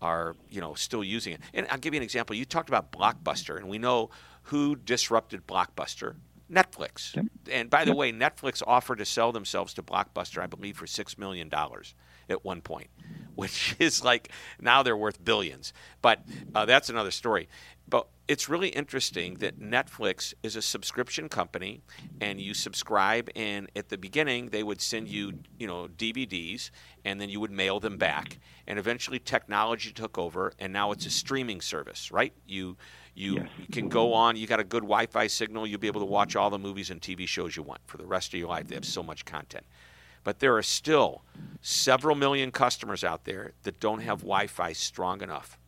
are 0.00 0.34
you 0.48 0.60
know 0.60 0.74
still 0.74 1.04
using 1.04 1.34
it. 1.34 1.40
And 1.52 1.66
I'll 1.70 1.78
give 1.78 1.92
you 1.92 1.98
an 1.98 2.04
example. 2.04 2.34
You 2.34 2.44
talked 2.44 2.70
about 2.70 2.90
Blockbuster, 2.92 3.56
and 3.56 3.68
we 3.68 3.78
know 3.78 4.10
who 4.44 4.76
disrupted 4.76 5.46
Blockbuster. 5.46 6.14
Netflix. 6.50 7.16
And 7.50 7.70
by 7.70 7.84
the 7.84 7.94
way, 7.94 8.12
Netflix 8.12 8.60
offered 8.66 8.98
to 8.98 9.04
sell 9.04 9.30
themselves 9.30 9.72
to 9.74 9.82
Blockbuster, 9.82 10.42
I 10.42 10.46
believe, 10.46 10.76
for 10.76 10.86
$6 10.86 11.16
million 11.16 11.48
at 12.28 12.44
one 12.44 12.60
point, 12.60 12.90
which 13.34 13.76
is 13.78 14.04
like 14.04 14.30
now 14.60 14.82
they're 14.82 14.96
worth 14.96 15.22
billions. 15.24 15.72
But 16.02 16.22
uh, 16.54 16.64
that's 16.64 16.88
another 16.88 17.10
story. 17.10 17.48
But 17.88 18.06
it's 18.28 18.48
really 18.48 18.68
interesting 18.68 19.34
that 19.36 19.58
Netflix 19.58 20.32
is 20.44 20.54
a 20.54 20.62
subscription 20.62 21.28
company, 21.28 21.80
and 22.20 22.40
you 22.40 22.54
subscribe, 22.54 23.28
and 23.34 23.68
at 23.74 23.88
the 23.88 23.98
beginning 23.98 24.50
they 24.50 24.62
would 24.62 24.80
send 24.80 25.08
you, 25.08 25.32
you 25.58 25.66
know, 25.66 25.88
DVDs, 25.88 26.70
and 27.04 27.20
then 27.20 27.28
you 27.28 27.40
would 27.40 27.50
mail 27.50 27.80
them 27.80 27.96
back. 27.96 28.38
And 28.68 28.78
eventually 28.78 29.18
technology 29.18 29.90
took 29.90 30.16
over, 30.16 30.52
and 30.60 30.72
now 30.72 30.92
it's 30.92 31.04
a 31.06 31.10
streaming 31.10 31.60
service, 31.60 32.12
right? 32.12 32.32
You 32.46 32.76
you, 33.14 33.34
yes. 33.34 33.48
you 33.58 33.66
can 33.66 33.88
go 33.88 34.14
on. 34.14 34.36
You 34.36 34.46
got 34.46 34.60
a 34.60 34.64
good 34.64 34.82
Wi-Fi 34.82 35.26
signal. 35.26 35.66
You'll 35.66 35.80
be 35.80 35.88
able 35.88 36.00
to 36.00 36.06
watch 36.06 36.36
all 36.36 36.48
the 36.48 36.58
movies 36.58 36.90
and 36.90 37.00
TV 37.00 37.26
shows 37.26 37.56
you 37.56 37.64
want 37.64 37.80
for 37.86 37.96
the 37.96 38.06
rest 38.06 38.32
of 38.32 38.38
your 38.38 38.48
life. 38.48 38.68
They 38.68 38.76
have 38.76 38.84
so 38.84 39.02
much 39.02 39.24
content. 39.24 39.66
But 40.24 40.40
there 40.40 40.56
are 40.56 40.62
still 40.62 41.22
several 41.60 42.16
million 42.16 42.50
customers 42.50 43.04
out 43.04 43.24
there 43.24 43.52
that 43.62 43.80
don't 43.80 44.00
have 44.00 44.20
Wi 44.20 44.46
Fi 44.46 44.72
strong 44.72 45.22
enough. 45.22 45.58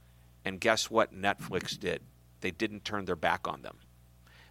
And 0.45 0.61
guess 0.61 0.91
what 0.91 1.15
Netflix 1.15 1.79
did? 1.79 2.03
They 2.41 2.51
didn't 2.51 2.85
turn 2.85 3.05
their 3.05 3.17
back 3.17 3.47
on 3.47 3.62
them. 3.62 3.77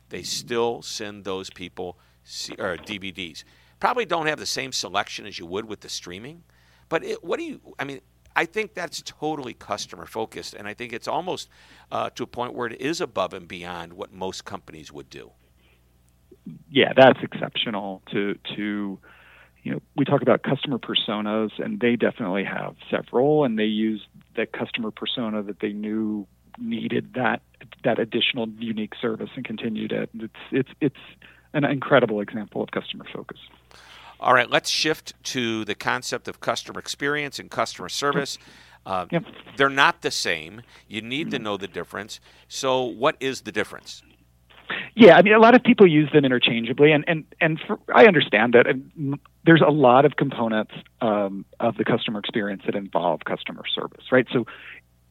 They 0.09 0.23
still 0.23 0.81
send 0.81 1.23
those 1.23 1.49
people 1.49 1.97
C- 2.23 2.55
or 2.57 2.77
DVDs. 2.77 3.43
Probably 3.79 4.05
don't 4.05 4.27
have 4.27 4.39
the 4.39 4.45
same 4.45 4.71
selection 4.71 5.25
as 5.25 5.39
you 5.39 5.45
would 5.45 5.65
with 5.65 5.81
the 5.81 5.89
streaming. 5.89 6.43
But 6.89 7.03
it, 7.03 7.23
what 7.23 7.39
do 7.39 7.45
you, 7.45 7.61
I 7.79 7.83
mean, 7.83 8.01
I 8.35 8.45
think 8.45 8.73
that's 8.73 9.01
totally 9.05 9.53
customer 9.53 10.05
focused. 10.05 10.53
And 10.53 10.67
I 10.67 10.73
think 10.73 10.93
it's 10.93 11.07
almost 11.07 11.49
uh, 11.91 12.09
to 12.11 12.23
a 12.23 12.27
point 12.27 12.53
where 12.53 12.67
it 12.67 12.79
is 12.79 13.01
above 13.01 13.33
and 13.33 13.47
beyond 13.47 13.93
what 13.93 14.13
most 14.13 14.45
companies 14.45 14.91
would 14.91 15.09
do. 15.09 15.31
Yeah, 16.69 16.93
that's 16.95 17.19
exceptional 17.21 18.01
to, 18.11 18.37
to, 18.55 18.99
you 19.63 19.71
know, 19.71 19.81
we 19.95 20.05
talk 20.05 20.21
about 20.21 20.43
customer 20.43 20.79
personas, 20.79 21.51
and 21.63 21.79
they 21.79 21.95
definitely 21.95 22.43
have 22.43 22.75
several, 22.89 23.43
and 23.43 23.59
they 23.59 23.65
use 23.65 24.05
the 24.35 24.45
customer 24.45 24.91
persona 24.91 25.43
that 25.43 25.59
they 25.59 25.71
knew 25.71 26.27
needed 26.57 27.13
that 27.15 27.41
that 27.83 27.97
additional 27.99 28.47
unique 28.59 28.93
service 28.99 29.29
and 29.35 29.45
continued 29.45 29.91
it. 29.91 30.09
It's 30.13 30.33
it's 30.51 30.69
it's 30.81 30.99
an 31.53 31.63
incredible 31.63 32.21
example 32.21 32.61
of 32.63 32.71
customer 32.71 33.05
focus. 33.13 33.37
All 34.19 34.33
right, 34.33 34.49
let's 34.49 34.69
shift 34.69 35.13
to 35.25 35.65
the 35.65 35.75
concept 35.75 36.27
of 36.27 36.39
customer 36.39 36.79
experience 36.79 37.39
and 37.39 37.49
customer 37.49 37.89
service. 37.89 38.37
Uh, 38.85 39.05
yep. 39.11 39.23
They're 39.57 39.69
not 39.69 40.01
the 40.01 40.11
same. 40.11 40.61
You 40.87 41.01
need 41.01 41.31
to 41.31 41.39
know 41.39 41.57
the 41.57 41.67
difference. 41.67 42.19
So, 42.47 42.83
what 42.83 43.15
is 43.19 43.41
the 43.41 43.51
difference? 43.51 44.03
Yeah, 44.95 45.15
I 45.15 45.21
mean, 45.21 45.33
a 45.33 45.39
lot 45.39 45.55
of 45.55 45.63
people 45.63 45.87
use 45.87 46.09
them 46.11 46.25
interchangeably, 46.25 46.91
and 46.91 47.05
and 47.07 47.23
and 47.39 47.59
for, 47.65 47.79
I 47.93 48.05
understand 48.05 48.53
that. 48.53 48.67
And 48.67 49.19
there's 49.45 49.61
a 49.65 49.71
lot 49.71 50.05
of 50.05 50.15
components 50.17 50.73
um, 50.99 51.45
of 51.59 51.77
the 51.77 51.85
customer 51.85 52.19
experience 52.19 52.63
that 52.65 52.75
involve 52.75 53.21
customer 53.25 53.63
service, 53.73 54.05
right? 54.11 54.27
So, 54.33 54.45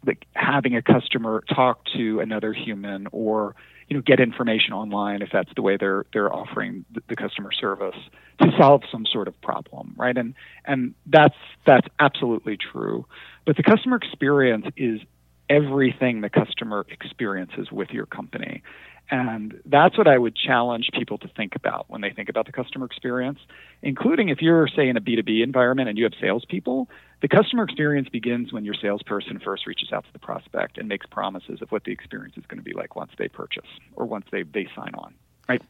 like 0.07 0.27
having 0.35 0.77
a 0.77 0.83
customer 0.83 1.43
talk 1.49 1.85
to 1.97 2.21
another 2.21 2.53
human, 2.53 3.07
or 3.11 3.57
you 3.89 3.97
know, 3.97 4.03
get 4.03 4.21
information 4.21 4.73
online 4.75 5.23
if 5.23 5.31
that's 5.33 5.51
the 5.57 5.63
way 5.63 5.77
they're 5.79 6.05
they're 6.13 6.33
offering 6.33 6.85
the, 6.93 7.03
the 7.09 7.17
customer 7.17 7.51
service 7.51 7.97
to 8.43 8.51
solve 8.59 8.83
some 8.93 9.07
sort 9.07 9.29
of 9.29 9.41
problem, 9.41 9.95
right? 9.97 10.17
And 10.17 10.35
and 10.67 10.95
that's 11.07 11.35
that's 11.67 11.89
absolutely 11.99 12.59
true. 12.59 13.07
But 13.47 13.57
the 13.57 13.63
customer 13.63 13.97
experience 13.97 14.67
is 14.77 15.01
everything 15.49 16.21
the 16.21 16.31
customer 16.31 16.87
experiences 16.91 17.73
with 17.73 17.91
your 17.91 18.07
company. 18.07 18.63
And 19.11 19.61
that's 19.67 19.99
what 19.99 20.07
I 20.07 20.17
would 20.17 20.37
challenge 20.37 20.91
people 20.93 21.19
to 21.19 21.29
think 21.29 21.57
about 21.57 21.87
when 21.89 22.01
they 22.01 22.11
think 22.11 22.29
about 22.29 22.47
the 22.47 22.53
customer 22.53 22.87
experience, 22.87 23.41
including 23.83 24.29
if 24.29 24.41
you're, 24.41 24.69
say, 24.69 24.89
in 24.89 24.97
a 24.97 25.01
B2B 25.01 25.43
environment 25.43 25.89
and 25.89 25.99
you 25.99 26.05
have 26.05 26.13
salespeople. 26.21 26.89
The 27.21 27.29
customer 27.29 27.65
experience 27.65 28.09
begins 28.09 28.53
when 28.53 28.65
your 28.65 28.75
salesperson 28.81 29.41
first 29.45 29.67
reaches 29.67 29.91
out 29.93 30.05
to 30.05 30.13
the 30.13 30.21
prospect 30.21 30.79
and 30.79 30.89
makes 30.89 31.07
promises 31.07 31.61
of 31.61 31.73
what 31.73 31.85
the 31.85 31.91
experience 31.91 32.37
is 32.37 32.47
going 32.47 32.59
to 32.59 32.65
be 32.65 32.73
like 32.73 32.95
once 32.95 33.11
they 33.19 33.27
purchase 33.27 33.67
or 33.97 34.07
once 34.07 34.27
they, 34.31 34.45
they 34.45 34.69
sign 34.77 34.95
on, 34.95 35.13
right? 35.49 35.63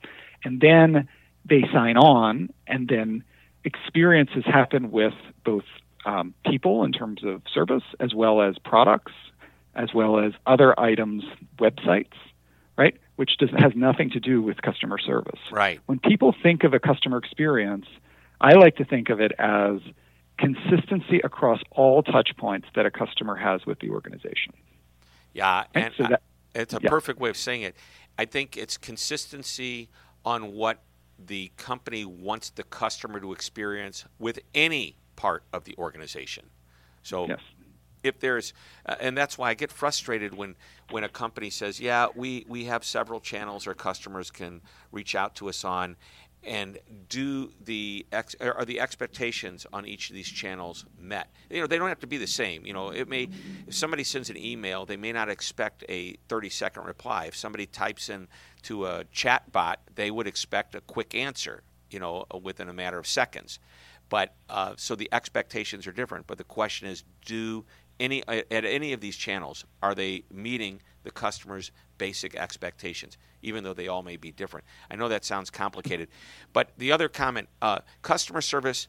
And 0.44 0.60
then 0.60 1.08
they 1.48 1.62
sign 1.72 1.96
on, 1.96 2.50
and 2.66 2.88
then 2.88 3.24
experiences 3.64 4.44
happen 4.44 4.90
with 4.90 5.14
both 5.44 5.64
um, 6.04 6.34
people 6.44 6.84
in 6.84 6.92
terms 6.92 7.22
of 7.24 7.42
service 7.52 7.82
as 7.98 8.14
well 8.14 8.42
as 8.42 8.56
products, 8.58 9.12
as 9.74 9.94
well 9.94 10.18
as 10.18 10.32
other 10.46 10.78
items, 10.78 11.24
websites, 11.58 12.12
right? 12.76 12.96
Which 13.20 13.36
does, 13.36 13.50
has 13.58 13.72
nothing 13.76 14.08
to 14.12 14.18
do 14.18 14.40
with 14.40 14.62
customer 14.62 14.96
service. 14.96 15.38
Right. 15.52 15.78
When 15.84 15.98
people 15.98 16.34
think 16.42 16.64
of 16.64 16.72
a 16.72 16.80
customer 16.80 17.18
experience, 17.18 17.84
I 18.40 18.54
like 18.54 18.76
to 18.76 18.84
think 18.86 19.10
of 19.10 19.20
it 19.20 19.32
as 19.38 19.80
consistency 20.38 21.20
across 21.22 21.60
all 21.70 22.02
touch 22.02 22.30
points 22.38 22.68
that 22.76 22.86
a 22.86 22.90
customer 22.90 23.36
has 23.36 23.66
with 23.66 23.78
the 23.80 23.90
organization. 23.90 24.54
Yeah, 25.34 25.64
and 25.74 25.92
so 25.98 26.04
that, 26.04 26.22
it's 26.54 26.72
a 26.72 26.80
yeah. 26.82 26.88
perfect 26.88 27.20
way 27.20 27.28
of 27.28 27.36
saying 27.36 27.60
it. 27.60 27.76
I 28.16 28.24
think 28.24 28.56
it's 28.56 28.78
consistency 28.78 29.90
on 30.24 30.54
what 30.54 30.82
the 31.18 31.52
company 31.58 32.06
wants 32.06 32.48
the 32.48 32.62
customer 32.62 33.20
to 33.20 33.34
experience 33.34 34.06
with 34.18 34.38
any 34.54 34.96
part 35.16 35.44
of 35.52 35.64
the 35.64 35.74
organization. 35.76 36.46
So 37.02 37.28
yes. 37.28 37.40
If 38.02 38.20
there's 38.20 38.52
uh, 38.86 38.96
and 39.00 39.16
that's 39.16 39.36
why 39.38 39.50
I 39.50 39.54
get 39.54 39.70
frustrated 39.70 40.34
when 40.34 40.56
when 40.90 41.04
a 41.04 41.08
company 41.08 41.50
says, 41.50 41.80
"Yeah, 41.80 42.08
we 42.14 42.44
we 42.48 42.64
have 42.64 42.84
several 42.84 43.20
channels 43.20 43.66
our 43.66 43.74
customers 43.74 44.30
can 44.30 44.60
reach 44.92 45.14
out 45.14 45.34
to 45.36 45.48
us 45.48 45.64
on." 45.64 45.96
and 46.42 46.78
do 47.08 47.52
the 47.64 48.06
ex, 48.12 48.34
are 48.40 48.64
the 48.64 48.80
expectations 48.80 49.66
on 49.72 49.86
each 49.86 50.08
of 50.08 50.14
these 50.14 50.28
channels 50.28 50.86
met 50.98 51.28
you 51.50 51.60
know 51.60 51.66
they 51.66 51.76
don't 51.76 51.88
have 51.88 52.00
to 52.00 52.06
be 52.06 52.16
the 52.16 52.26
same 52.26 52.64
you 52.64 52.72
know 52.72 52.90
it 52.90 53.08
may 53.08 53.28
if 53.66 53.74
somebody 53.74 54.02
sends 54.02 54.30
an 54.30 54.38
email 54.38 54.86
they 54.86 54.96
may 54.96 55.12
not 55.12 55.28
expect 55.28 55.84
a 55.88 56.16
30 56.28 56.48
second 56.48 56.84
reply 56.84 57.26
if 57.26 57.36
somebody 57.36 57.66
types 57.66 58.08
in 58.08 58.26
to 58.62 58.86
a 58.86 59.04
chat 59.12 59.52
bot 59.52 59.80
they 59.94 60.10
would 60.10 60.26
expect 60.26 60.74
a 60.74 60.80
quick 60.82 61.14
answer 61.14 61.62
you 61.90 61.98
know 61.98 62.24
within 62.42 62.68
a 62.68 62.72
matter 62.72 62.98
of 62.98 63.06
seconds 63.06 63.58
but 64.08 64.34
uh, 64.48 64.72
so 64.76 64.94
the 64.94 65.08
expectations 65.12 65.86
are 65.86 65.92
different 65.92 66.26
but 66.26 66.38
the 66.38 66.44
question 66.44 66.88
is 66.88 67.04
do 67.26 67.64
any 68.00 68.26
at 68.26 68.64
any 68.64 68.92
of 68.92 69.00
these 69.00 69.16
channels 69.16 69.64
are 69.82 69.94
they 69.94 70.24
meeting 70.32 70.80
the 71.04 71.10
customer's 71.10 71.70
basic 71.98 72.34
expectations, 72.34 73.16
even 73.42 73.62
though 73.62 73.74
they 73.74 73.88
all 73.88 74.02
may 74.02 74.16
be 74.16 74.32
different. 74.32 74.66
I 74.90 74.96
know 74.96 75.08
that 75.08 75.24
sounds 75.24 75.50
complicated, 75.50 76.08
but 76.52 76.70
the 76.78 76.92
other 76.92 77.08
comment 77.08 77.48
uh, 77.62 77.80
customer 78.02 78.40
service 78.40 78.88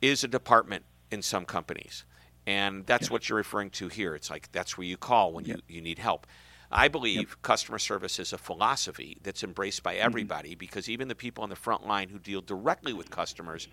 is 0.00 0.24
a 0.24 0.28
department 0.28 0.84
in 1.10 1.22
some 1.22 1.44
companies. 1.44 2.04
And 2.46 2.86
that's 2.86 3.08
yeah. 3.08 3.12
what 3.12 3.28
you're 3.28 3.36
referring 3.36 3.70
to 3.70 3.88
here. 3.88 4.14
It's 4.14 4.30
like 4.30 4.50
that's 4.52 4.78
where 4.78 4.86
you 4.86 4.96
call 4.96 5.32
when 5.32 5.44
yeah. 5.44 5.56
you, 5.56 5.76
you 5.76 5.80
need 5.82 5.98
help. 5.98 6.26
I 6.72 6.88
believe 6.88 7.16
yep. 7.30 7.42
customer 7.42 7.78
service 7.78 8.18
is 8.18 8.32
a 8.32 8.38
philosophy 8.38 9.18
that's 9.22 9.42
embraced 9.42 9.82
by 9.82 9.94
mm-hmm. 9.94 10.06
everybody 10.06 10.50
mm-hmm. 10.50 10.58
because 10.58 10.88
even 10.88 11.08
the 11.08 11.14
people 11.14 11.42
on 11.42 11.50
the 11.50 11.56
front 11.56 11.86
line 11.86 12.08
who 12.08 12.18
deal 12.18 12.40
directly 12.40 12.92
with 12.92 13.10
customers, 13.10 13.68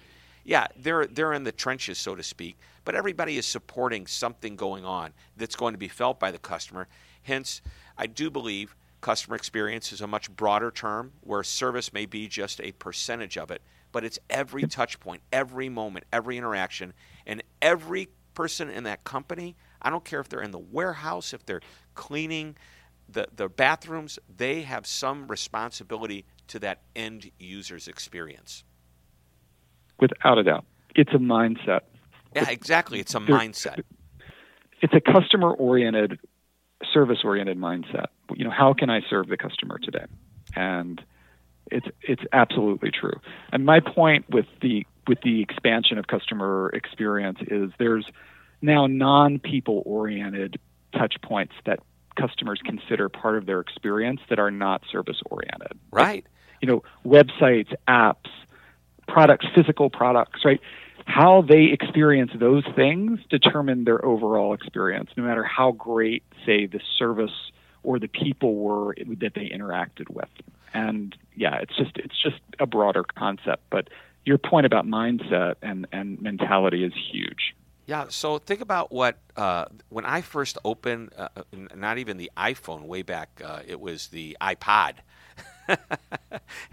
yeah, 0.48 0.68
they're 0.78 1.06
they're 1.06 1.34
in 1.34 1.44
the 1.44 1.52
trenches, 1.52 1.98
so 1.98 2.16
to 2.16 2.24
speak, 2.24 2.58
but 2.86 2.96
everybody 2.96 3.38
is 3.38 3.46
supporting 3.46 4.08
something 4.08 4.56
going 4.56 4.86
on 4.86 5.12
that's 5.36 5.58
going 5.58 5.74
to 5.74 5.78
be 5.78 5.90
felt 5.90 6.22
by 6.22 6.32
the 6.32 6.38
customer. 6.38 6.88
Hence, 7.24 7.62
I 7.98 8.08
do 8.08 8.32
believe 8.32 8.74
customer 9.02 9.36
experience 9.36 9.92
is 9.92 10.00
a 10.00 10.08
much 10.08 10.34
broader 10.34 10.72
term 10.72 11.12
where 11.20 11.44
service 11.44 11.92
may 11.92 12.06
be 12.06 12.30
just 12.30 12.62
a 12.62 12.72
percentage 12.72 13.38
of 13.38 13.52
it, 13.52 13.62
but 13.92 14.06
it's 14.06 14.20
every 14.30 14.64
touch 14.64 15.02
point, 15.02 15.22
every 15.34 15.68
moment, 15.68 16.06
every 16.14 16.38
interaction, 16.38 16.94
and 17.26 17.44
every 17.62 18.08
person 18.34 18.70
in 18.70 18.86
that 18.86 19.04
company. 19.04 19.58
I 19.82 19.90
don't 19.90 20.06
care 20.06 20.22
if 20.22 20.30
they're 20.30 20.42
in 20.42 20.52
the 20.52 20.60
warehouse, 20.60 21.34
if 21.34 21.46
they're 21.46 21.62
cleaning 21.94 22.56
the, 23.10 23.28
the 23.36 23.50
bathrooms, 23.50 24.18
they 24.38 24.62
have 24.62 24.88
some 24.88 25.28
responsibility 25.28 26.24
to 26.48 26.60
that 26.60 26.84
end 26.96 27.32
user's 27.38 27.90
experience. 27.90 28.64
Without 30.00 30.38
a 30.38 30.44
doubt. 30.44 30.66
It's 30.96 31.12
a 31.14 31.18
mindset. 31.18 31.82
Yeah, 32.36 32.50
exactly. 32.50 33.00
It's 33.00 33.16
a 33.16 33.20
mindset. 33.20 33.82
It's 34.82 34.94
a 34.94 35.02
customer 35.02 35.52
oriented 35.52 36.20
service 36.94 37.20
oriented 37.24 37.58
mindset. 37.58 38.08
You 38.36 38.46
know, 38.46 38.52
how 38.52 38.74
can 38.74 38.90
I 38.90 39.02
serve 39.10 39.28
the 39.28 39.38
customer 39.38 39.80
today? 39.80 40.06
And 40.56 41.02
it's 41.72 41.88
it's 42.02 42.24
absolutely 42.32 42.92
true. 42.92 43.20
And 43.52 43.66
my 43.66 43.80
point 43.80 44.26
with 44.30 44.46
the 44.62 44.86
with 45.08 45.20
the 45.22 45.42
expansion 45.42 45.98
of 45.98 46.08
customer 46.08 46.70
experience 46.74 47.40
is 47.48 47.72
there's 47.80 48.06
now 48.62 48.88
non 48.88 49.40
people 49.40 49.84
oriented 49.86 50.60
touch 50.94 51.16
points 51.24 51.54
that 51.66 51.80
customers 52.16 52.60
consider 52.66 53.10
part 53.10 53.38
of 53.38 53.46
their 53.46 53.60
experience 53.60 54.22
that 54.30 54.40
are 54.40 54.52
not 54.52 54.82
service 54.92 55.22
oriented. 55.30 55.78
Right. 55.92 56.26
you 56.62 56.68
know, 56.68 56.84
websites, 57.06 57.74
apps, 57.88 58.30
products, 59.08 59.46
physical 59.56 59.90
products, 59.90 60.44
right? 60.46 60.62
how 61.08 61.42
they 61.42 61.64
experience 61.66 62.32
those 62.38 62.66
things 62.76 63.20
determine 63.30 63.86
their 63.86 64.04
overall 64.06 64.54
experience, 64.54 65.10
no 65.16 65.24
matter 65.24 65.44
how 65.44 65.72
great, 65.72 66.22
say, 66.46 66.66
the 66.66 66.82
service 67.00 67.52
or 67.84 67.98
the 67.98 68.10
people 68.10 68.56
were 68.56 68.94
that 69.22 69.34
they 69.34 69.50
interacted 69.50 70.10
with. 70.10 70.30
And 70.74 71.16
yeah, 71.34 71.56
it's 71.60 71.76
just 71.78 71.98
it's 71.98 72.22
just 72.22 72.40
a 72.60 72.66
broader 72.66 73.04
concept. 73.04 73.64
But 73.70 73.90
your 74.26 74.38
point 74.38 74.66
about 74.66 74.86
mindset 74.86 75.56
and, 75.62 75.88
and 75.94 76.22
mentality 76.22 76.84
is 76.84 76.94
huge. 76.94 77.56
Yeah, 77.86 78.08
so 78.10 78.38
think 78.38 78.60
about 78.60 78.92
what 78.92 79.18
uh, 79.38 79.66
when 79.88 80.04
I 80.04 80.20
first 80.20 80.58
opened, 80.66 81.12
uh, 81.18 81.30
not 81.74 82.00
even 82.00 82.18
the 82.18 82.30
iPhone 82.36 82.82
way 82.82 83.02
back, 83.02 83.42
uh, 83.44 83.62
it 83.66 83.80
was 83.80 84.08
the 84.08 84.36
iPod. 84.42 84.96
and 85.68 85.78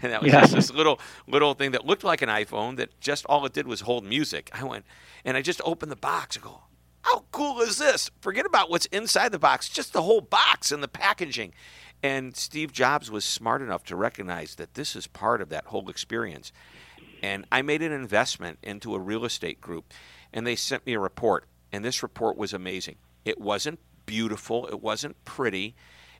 that 0.01 0.21
was 0.21 0.31
yeah. 0.31 0.41
just 0.41 0.53
this 0.53 0.71
little 0.71 0.99
little 1.27 1.53
thing 1.53 1.71
that 1.71 1.85
looked 1.85 2.03
like 2.03 2.21
an 2.21 2.29
iPhone 2.29 2.77
that 2.77 2.99
just 2.99 3.25
all 3.25 3.45
it 3.45 3.53
did 3.53 3.67
was 3.67 3.81
hold 3.81 4.05
music. 4.05 4.49
I 4.53 4.63
went 4.63 4.85
and 5.23 5.35
I 5.35 5.41
just 5.41 5.61
opened 5.65 5.91
the 5.91 5.97
box 5.97 6.35
and 6.35 6.45
go, 6.45 6.61
how 7.05 7.25
cool 7.31 7.61
is 7.61 7.77
this? 7.77 8.09
Forget 8.19 8.47
about 8.47 8.69
what's 8.69 8.87
inside 8.87 9.31
the 9.31 9.39
box, 9.39 9.69
just 9.69 9.93
the 9.93 10.01
whole 10.01 10.21
box 10.21 10.71
and 10.71 10.81
the 10.81 10.87
packaging. 10.87 11.53
And 12.01 12.35
Steve 12.35 12.71
Jobs 12.71 13.11
was 13.11 13.23
smart 13.23 13.61
enough 13.61 13.83
to 13.85 13.95
recognize 13.95 14.55
that 14.55 14.73
this 14.73 14.95
is 14.95 15.07
part 15.07 15.41
of 15.41 15.49
that 15.49 15.65
whole 15.65 15.89
experience. 15.89 16.51
And 17.21 17.45
I 17.51 17.61
made 17.61 17.81
an 17.81 17.91
investment 17.91 18.59
into 18.63 18.95
a 18.95 18.99
real 18.99 19.23
estate 19.23 19.61
group, 19.61 19.93
and 20.33 20.45
they 20.45 20.55
sent 20.55 20.85
me 20.85 20.93
a 20.93 20.99
report. 20.99 21.45
And 21.71 21.83
this 21.83 22.03
report 22.03 22.37
was 22.37 22.53
amazing. 22.53 22.97
It 23.23 23.39
wasn't 23.39 23.79
beautiful, 24.05 24.67
it 24.67 24.81
wasn't 24.81 25.23
pretty, 25.25 25.75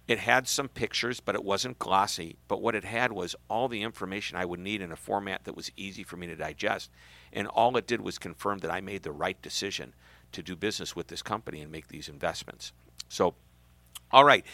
it 0.08 0.20
had 0.20 0.48
some 0.48 0.68
pictures, 0.68 1.20
but 1.20 1.36
it 1.36 1.44
wasn't 1.44 1.80
glossy. 1.80 2.38
But 2.48 2.62
what 2.62 2.76
it 2.76 2.84
had 2.84 3.12
was 3.12 3.36
all 3.50 3.68
the 3.68 3.82
information 3.82 4.38
I 4.38 4.46
would 4.46 4.60
need 4.60 4.82
in 4.82 4.92
a 4.92 4.96
format 4.96 5.46
that 5.46 5.56
was 5.56 5.72
easy 5.76 6.04
for 6.04 6.18
me 6.18 6.28
to 6.28 6.36
digest. 6.36 6.92
And 7.34 7.48
all 7.48 7.76
it 7.78 7.88
did 7.88 8.02
was 8.02 8.18
confirm 8.18 8.60
that 8.60 8.72
I 8.72 8.82
made 8.82 9.04
the 9.04 9.12
right 9.12 9.42
decision 9.42 9.94
to 10.32 10.44
do 10.44 10.56
business 10.56 10.96
with 10.96 11.08
this 11.08 11.22
company 11.22 11.62
and 11.62 11.72
make 11.72 11.88
these 11.88 12.08
investments. 12.08 12.72
So, 13.10 13.36
all 14.12 14.24
right. 14.24 14.46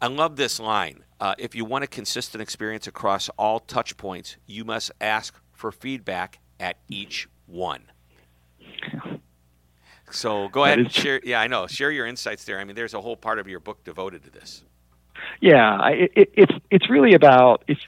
I 0.00 0.06
love 0.06 0.36
this 0.36 0.60
line. 0.60 1.02
Uh, 1.20 1.34
if 1.38 1.54
you 1.54 1.64
want 1.64 1.84
a 1.84 1.88
consistent 1.88 2.40
experience 2.40 2.86
across 2.86 3.28
all 3.30 3.58
touch 3.58 3.96
points, 3.96 4.36
you 4.46 4.64
must 4.64 4.92
ask 5.00 5.38
for 5.52 5.72
feedback 5.72 6.38
at 6.60 6.76
each 6.88 7.28
one. 7.46 7.82
So 10.10 10.48
go 10.48 10.64
ahead 10.64 10.78
and 10.78 10.90
share. 10.90 11.20
Yeah, 11.22 11.40
I 11.40 11.48
know. 11.48 11.66
Share 11.66 11.90
your 11.90 12.06
insights 12.06 12.44
there. 12.44 12.58
I 12.58 12.64
mean, 12.64 12.76
there's 12.76 12.94
a 12.94 13.00
whole 13.00 13.16
part 13.16 13.38
of 13.38 13.48
your 13.48 13.60
book 13.60 13.84
devoted 13.84 14.24
to 14.24 14.30
this. 14.30 14.62
Yeah, 15.40 15.88
it, 15.90 16.12
it, 16.14 16.30
it's 16.34 16.52
it's 16.70 16.90
really 16.90 17.14
about 17.14 17.64
it's 17.66 17.80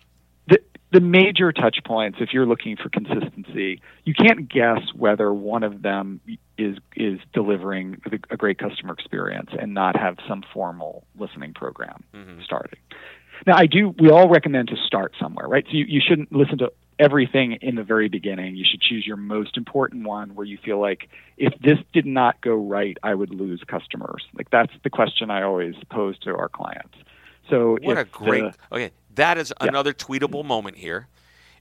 the 0.48 0.58
the 0.92 1.00
major 1.00 1.52
touch 1.52 1.78
points. 1.84 2.18
If 2.20 2.32
you're 2.32 2.46
looking 2.46 2.76
for 2.76 2.88
consistency, 2.88 3.80
you 4.04 4.14
can't 4.14 4.48
guess 4.48 4.80
whether 4.94 5.32
one 5.32 5.62
of 5.62 5.82
them 5.82 6.20
is 6.58 6.78
is 6.96 7.20
delivering 7.32 8.00
a 8.30 8.36
great 8.36 8.58
customer 8.58 8.92
experience 8.92 9.50
and 9.58 9.74
not 9.74 9.96
have 9.96 10.16
some 10.28 10.42
formal 10.52 11.04
listening 11.18 11.54
program 11.54 12.04
mm-hmm. 12.14 12.40
starting. 12.44 12.78
Now, 13.46 13.56
I 13.56 13.66
do. 13.66 13.94
We 13.98 14.10
all 14.10 14.28
recommend 14.28 14.68
to 14.68 14.76
start 14.86 15.14
somewhere, 15.18 15.48
right? 15.48 15.64
So 15.64 15.72
you, 15.72 15.84
you 15.88 16.00
shouldn't 16.06 16.32
listen 16.32 16.58
to 16.58 16.72
everything 16.98 17.58
in 17.62 17.74
the 17.74 17.82
very 17.82 18.08
beginning. 18.08 18.56
You 18.56 18.64
should 18.70 18.82
choose 18.82 19.06
your 19.06 19.16
most 19.16 19.56
important 19.56 20.06
one 20.06 20.34
where 20.34 20.44
you 20.44 20.58
feel 20.62 20.78
like 20.78 21.08
if 21.38 21.54
this 21.60 21.78
did 21.94 22.04
not 22.04 22.40
go 22.42 22.54
right, 22.54 22.98
I 23.02 23.14
would 23.14 23.30
lose 23.30 23.62
customers. 23.66 24.24
Like 24.34 24.50
that's 24.50 24.72
the 24.84 24.90
question 24.90 25.30
I 25.30 25.42
always 25.42 25.74
pose 25.90 26.18
to 26.20 26.30
our 26.36 26.50
clients. 26.50 26.94
So 27.50 27.76
what 27.82 27.98
a 27.98 28.04
great 28.04 28.54
okay. 28.72 28.92
that 29.16 29.36
is 29.36 29.52
another 29.60 29.92
tweetable 29.92 30.44
moment 30.44 30.76
here. 30.76 31.08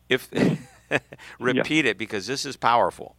If 0.08 0.30
repeat 1.39 1.86
yeah. 1.86 1.91
it 1.91 1.97
because 1.97 2.28
this 2.28 2.45
is 2.45 2.56
powerful. 2.56 3.15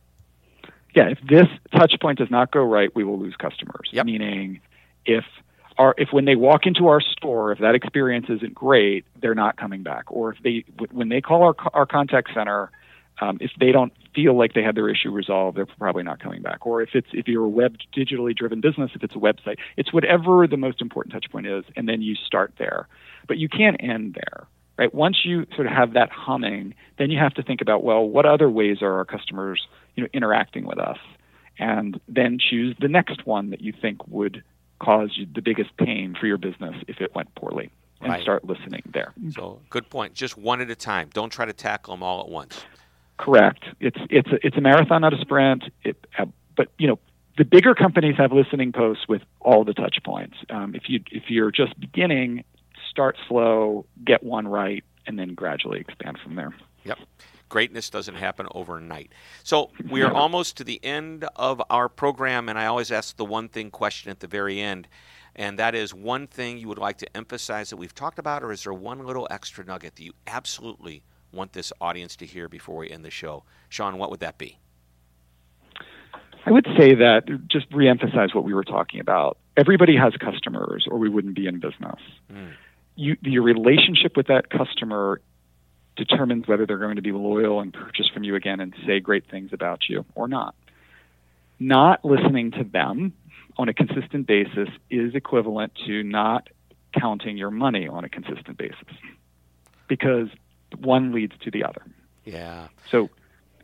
Yeah, 0.95 1.09
if 1.09 1.19
this 1.29 1.47
touch 1.73 1.95
point 2.01 2.19
does 2.19 2.31
not 2.31 2.51
go 2.51 2.63
right, 2.63 2.95
we 2.95 3.05
will 3.05 3.19
lose 3.19 3.37
customers. 3.37 3.89
Yep. 3.93 4.07
Meaning, 4.07 4.61
if 5.07 5.25
our 5.79 5.95
if 5.99 6.09
when 6.13 6.25
they 6.25 6.37
walk 6.37 6.67
into 6.67 6.89
our 6.89 7.01
store, 7.01 7.53
if 7.53 7.59
that 7.61 7.75
experience 7.75 8.27
isn't 8.29 8.55
great, 8.55 9.05
they're 9.21 9.35
not 9.35 9.57
coming 9.57 9.83
back. 9.83 10.05
Or 10.11 10.33
if 10.33 10.43
they 10.43 10.65
when 10.91 11.09
they 11.09 11.21
call 11.21 11.43
our 11.43 11.55
our 11.73 11.87
contact 11.87 12.31
center, 12.35 12.71
um, 13.21 13.39
if 13.41 13.51
they 13.59 13.73
don't 13.73 13.93
feel 14.15 14.37
like 14.37 14.55
they 14.55 14.63
had 14.63 14.75
their 14.75 14.89
issue 14.89 15.11
resolved, 15.11 15.57
they're 15.57 15.67
probably 15.67 16.03
not 16.03 16.21
coming 16.21 16.43
back. 16.43 16.67
Or 16.67 16.83
if 16.83 16.91
it's 16.95 17.09
if 17.13 17.29
you're 17.29 17.45
a 17.45 17.49
web 17.49 17.77
digitally 17.95 18.35
driven 18.35 18.61
business, 18.61 18.91
if 18.95 19.03
it's 19.03 19.15
a 19.15 19.19
website, 19.19 19.57
it's 19.77 19.93
whatever 19.93 20.47
the 20.47 20.57
most 20.57 20.81
important 20.81 21.13
touch 21.13 21.31
point 21.31 21.47
is, 21.47 21.65
and 21.77 21.89
then 21.89 22.03
you 22.03 22.15
start 22.15 22.55
there. 22.59 22.89
But 23.29 23.39
you 23.39 23.49
can't 23.49 23.77
end 23.81 24.15
there. 24.15 24.47
Right? 24.79 24.95
Once 24.95 25.19
you 25.25 25.47
sort 25.55 25.67
of 25.67 25.75
have 25.75 25.93
that 25.93 26.09
humming, 26.11 26.75
then 26.99 27.11
you 27.11 27.19
have 27.19 27.35
to 27.35 27.43
think 27.43 27.61
about 27.61 27.85
well, 27.85 28.03
what 28.03 28.25
other 28.25 28.49
ways 28.49 28.79
are 28.81 28.95
our 28.95 29.05
customers, 29.05 29.69
you 29.95 30.03
know, 30.03 30.09
interacting 30.15 30.65
with 30.65 30.79
us, 30.79 30.97
and 31.59 32.01
then 32.09 32.39
choose 32.39 32.75
the 32.81 32.89
next 32.89 33.27
one 33.27 33.51
that 33.51 33.61
you 33.61 33.75
think 33.79 34.07
would 34.09 34.43
cause 34.81 35.11
you 35.17 35.27
the 35.35 35.43
biggest 35.43 35.77
pain 35.77 36.17
for 36.19 36.27
your 36.27 36.39
business 36.39 36.75
if 36.89 37.03
it 37.03 37.15
went 37.15 37.35
poorly, 37.35 37.71
and 38.01 38.11
right. 38.11 38.23
start 38.23 38.43
listening 38.47 38.83
there. 38.95 39.13
So, 39.33 39.61
good 39.69 39.91
point. 39.91 40.15
Just 40.15 40.39
one 40.39 40.63
at 40.63 40.71
a 40.71 40.75
time. 40.75 41.11
Don't 41.13 41.31
try 41.31 41.45
to 41.45 41.53
tackle 41.53 41.95
them 41.95 42.03
all 42.03 42.23
at 42.23 42.31
once. 42.31 42.65
Correct. 43.21 43.65
It's 43.81 43.99
it's 44.09 44.29
a, 44.29 44.47
it's 44.47 44.57
a 44.57 44.63
marathon, 44.63 45.03
not 45.03 45.13
a 45.13 45.21
sprint. 45.21 45.65
It, 45.85 46.07
uh, 46.19 46.25
but 46.57 46.69
you 46.79 46.89
know, 46.89 46.99
the 47.37 47.45
bigger 47.45 47.75
companies 47.75 48.17
have 48.17 48.33
listening 48.33 48.73
posts 48.73 49.07
with 49.09 49.21
all 49.41 49.63
the 49.63 49.75
touch 49.75 49.99
points. 50.03 50.39
Um, 50.49 50.75
if 50.75 50.89
you 50.89 51.01
if 51.11 51.25
you're 51.29 51.51
just 51.51 51.79
beginning, 51.79 52.45
start 52.89 53.19
slow, 53.29 53.85
get 54.07 54.23
one 54.23 54.49
right, 54.49 54.83
and 55.07 55.19
then 55.19 55.35
gradually 55.35 55.81
expand 55.81 56.19
from 56.23 56.37
there. 56.37 56.55
Yep. 56.85 56.99
Greatness 57.51 57.91
doesn't 57.91 58.15
happen 58.15 58.47
overnight. 58.55 59.13
So 59.43 59.71
we 59.91 60.01
are 60.03 60.13
almost 60.13 60.57
to 60.57 60.65
the 60.65 60.83
end 60.83 61.27
of 61.37 61.61
our 61.69 61.91
program, 61.91 62.49
and 62.49 62.59
I 62.59 62.67
always 62.67 62.91
ask 62.91 63.17
the 63.17 63.25
one 63.27 63.49
thing 63.49 63.71
question 63.71 64.11
at 64.11 64.21
the 64.21 64.29
very 64.29 64.61
end, 64.61 64.89
and 65.37 65.59
that 65.59 65.75
is 65.75 65.93
one 65.93 66.27
thing 66.27 66.57
you 66.57 66.69
would 66.69 66.79
like 66.79 66.97
to 66.99 67.17
emphasize 67.17 67.69
that 67.69 67.77
we've 67.77 67.95
talked 67.95 68.19
about, 68.19 68.43
or 68.43 68.51
is 68.51 68.65
there 68.65 68.73
one 68.73 69.05
little 69.05 69.29
extra 69.31 69.63
nugget 69.63 69.97
that 69.97 70.03
you 70.03 70.13
absolutely 70.27 71.03
want 71.33 71.53
this 71.53 71.73
audience 71.81 72.17
to 72.17 72.27
hear 72.27 72.49
before 72.49 72.77
we 72.77 72.91
end 72.91 73.05
the 73.05 73.11
show? 73.11 73.45
Sean, 73.69 73.99
what 73.99 74.11
would 74.11 74.21
that 74.21 74.39
be? 74.39 74.59
I 76.47 76.53
would 76.53 76.67
say 76.77 76.95
that 76.95 77.25
just 77.49 77.71
reemphasize 77.71 78.35
what 78.35 78.45
we 78.45 78.55
were 78.55 78.65
talking 78.65 79.01
about. 79.01 79.39
Everybody 79.57 79.97
has 79.97 80.15
customers, 80.17 80.87
or 80.91 80.99
we 80.99 81.09
wouldn't 81.09 81.35
be 81.35 81.47
in 81.47 81.61
business. 81.61 82.01
Mm. 82.33 82.53
You, 82.97 83.17
your 83.23 83.43
relationship 83.43 84.17
with 84.17 84.29
that 84.29 84.51
customer 84.51 85.21
determines 85.97 86.49
whether 86.49 86.67
they're 86.67 86.79
going 86.79 86.97
to 86.97 87.03
be 87.03 87.13
loyal 87.13 87.61
and 87.61 87.73
purchase 87.73 88.09
from 88.13 88.25
you 88.25 88.35
again 88.35 88.61
and 88.61 88.75
say 88.87 89.01
great 89.01 89.31
things 89.31 89.53
about 89.53 89.89
you 89.89 90.05
or 90.15 90.29
not. 90.29 90.55
Not 91.59 92.05
listening 92.05 92.53
to 92.53 92.65
them 92.65 93.13
on 93.59 93.69
a 93.69 93.75
consistent 93.75 94.27
basis 94.27 94.69
is 94.89 95.15
equivalent 95.15 95.73
to 95.87 96.03
not 96.03 96.49
counting 96.99 97.37
your 97.37 97.51
money 97.51 97.87
on 97.87 98.05
a 98.05 98.09
consistent 98.09 98.57
basis 98.57 98.97
because 99.89 100.29
one 100.79 101.13
leads 101.13 101.33
to 101.43 101.51
the 101.51 101.65
other. 101.65 101.83
Yeah. 102.25 102.69
So 102.91 103.11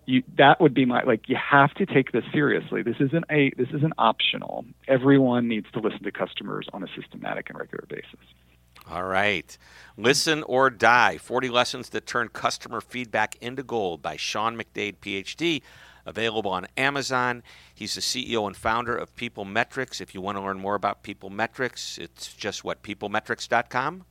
you, 0.06 0.22
that 0.38 0.60
would 0.60 0.72
be 0.72 0.84
my 0.84 1.02
like 1.02 1.28
you 1.28 1.36
have 1.36 1.74
to 1.74 1.86
take 1.86 2.12
this 2.12 2.24
seriously. 2.32 2.82
This 2.82 2.96
isn't 3.00 3.24
a 3.30 3.52
this 3.56 3.68
isn't 3.74 3.92
optional. 3.98 4.64
Everyone 4.88 5.48
needs 5.48 5.66
to 5.72 5.80
listen 5.80 6.02
to 6.04 6.12
customers 6.12 6.66
on 6.72 6.82
a 6.82 6.86
systematic 6.94 7.50
and 7.50 7.58
regular 7.58 7.84
basis. 7.88 8.20
All 8.88 9.04
right. 9.04 9.56
Listen 9.96 10.44
or 10.44 10.70
Die 10.70 11.18
40 11.18 11.48
Lessons 11.48 11.88
That 11.90 12.06
Turn 12.06 12.28
Customer 12.28 12.80
Feedback 12.80 13.36
into 13.40 13.62
Gold 13.62 14.00
by 14.00 14.16
Sean 14.16 14.56
McDade, 14.56 14.98
PhD. 14.98 15.62
Available 16.06 16.52
on 16.52 16.68
Amazon. 16.76 17.42
He's 17.74 17.96
the 17.96 18.00
CEO 18.00 18.46
and 18.46 18.56
founder 18.56 18.96
of 18.96 19.16
People 19.16 19.44
Metrics. 19.44 20.00
If 20.00 20.14
you 20.14 20.20
want 20.20 20.38
to 20.38 20.42
learn 20.42 20.60
more 20.60 20.76
about 20.76 21.02
People 21.02 21.30
Metrics, 21.30 21.98
it's 21.98 22.32
just 22.32 22.62
what, 22.62 22.84
peoplemetrics.com? 22.84 24.04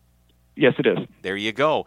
Yes, 0.58 0.74
it 0.78 0.88
is. 0.88 0.98
There 1.22 1.38
you 1.38 1.54
go. 1.54 1.86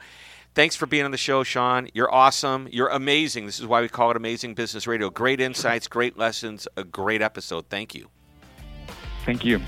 Thanks 0.59 0.75
for 0.75 0.87
being 0.87 1.05
on 1.05 1.13
the 1.13 1.17
show, 1.17 1.45
Sean. 1.45 1.87
You're 1.95 2.13
awesome. 2.13 2.67
You're 2.73 2.89
amazing. 2.89 3.47
This 3.47 3.61
is 3.61 3.67
why 3.69 3.81
we 3.81 3.89
call 3.89 4.11
it 4.11 4.17
Amazing 4.17 4.55
Business 4.55 4.89
Radio. 4.89 5.09
Great 5.09 5.41
insights, 5.41 5.87
great 5.87 6.19
lessons, 6.19 6.67
a 6.77 6.83
great 6.83 7.23
episode. 7.23 7.67
Thank 7.69 7.95
you. 7.95 8.09
Thank 9.25 9.45
you. 9.45 9.61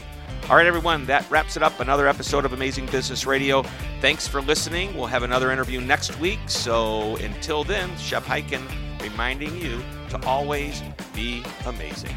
All 0.49 0.57
right, 0.57 0.67
everyone, 0.67 1.07
that 1.07 1.31
wraps 1.31 1.57
it 1.57 1.63
up. 1.63 1.79
Another 1.79 2.09
episode 2.09 2.45
of 2.45 2.55
Amazing 2.55 2.87
Business 2.87 3.25
Radio. 3.25 3.63
Thanks 4.01 4.27
for 4.27 4.43
listening. 4.43 4.93
We'll 4.97 5.07
have 5.07 5.23
another 5.23 5.53
interview 5.53 5.81
next 5.81 6.19
week. 6.19 6.41
So 6.49 7.15
until 7.19 7.63
then, 7.63 7.97
Shep 7.97 8.25
Hyken 8.25 8.67
reminding 9.01 9.57
you 9.59 9.81
to 10.09 10.21
always 10.27 10.83
be 11.15 11.45
amazing. 11.67 12.17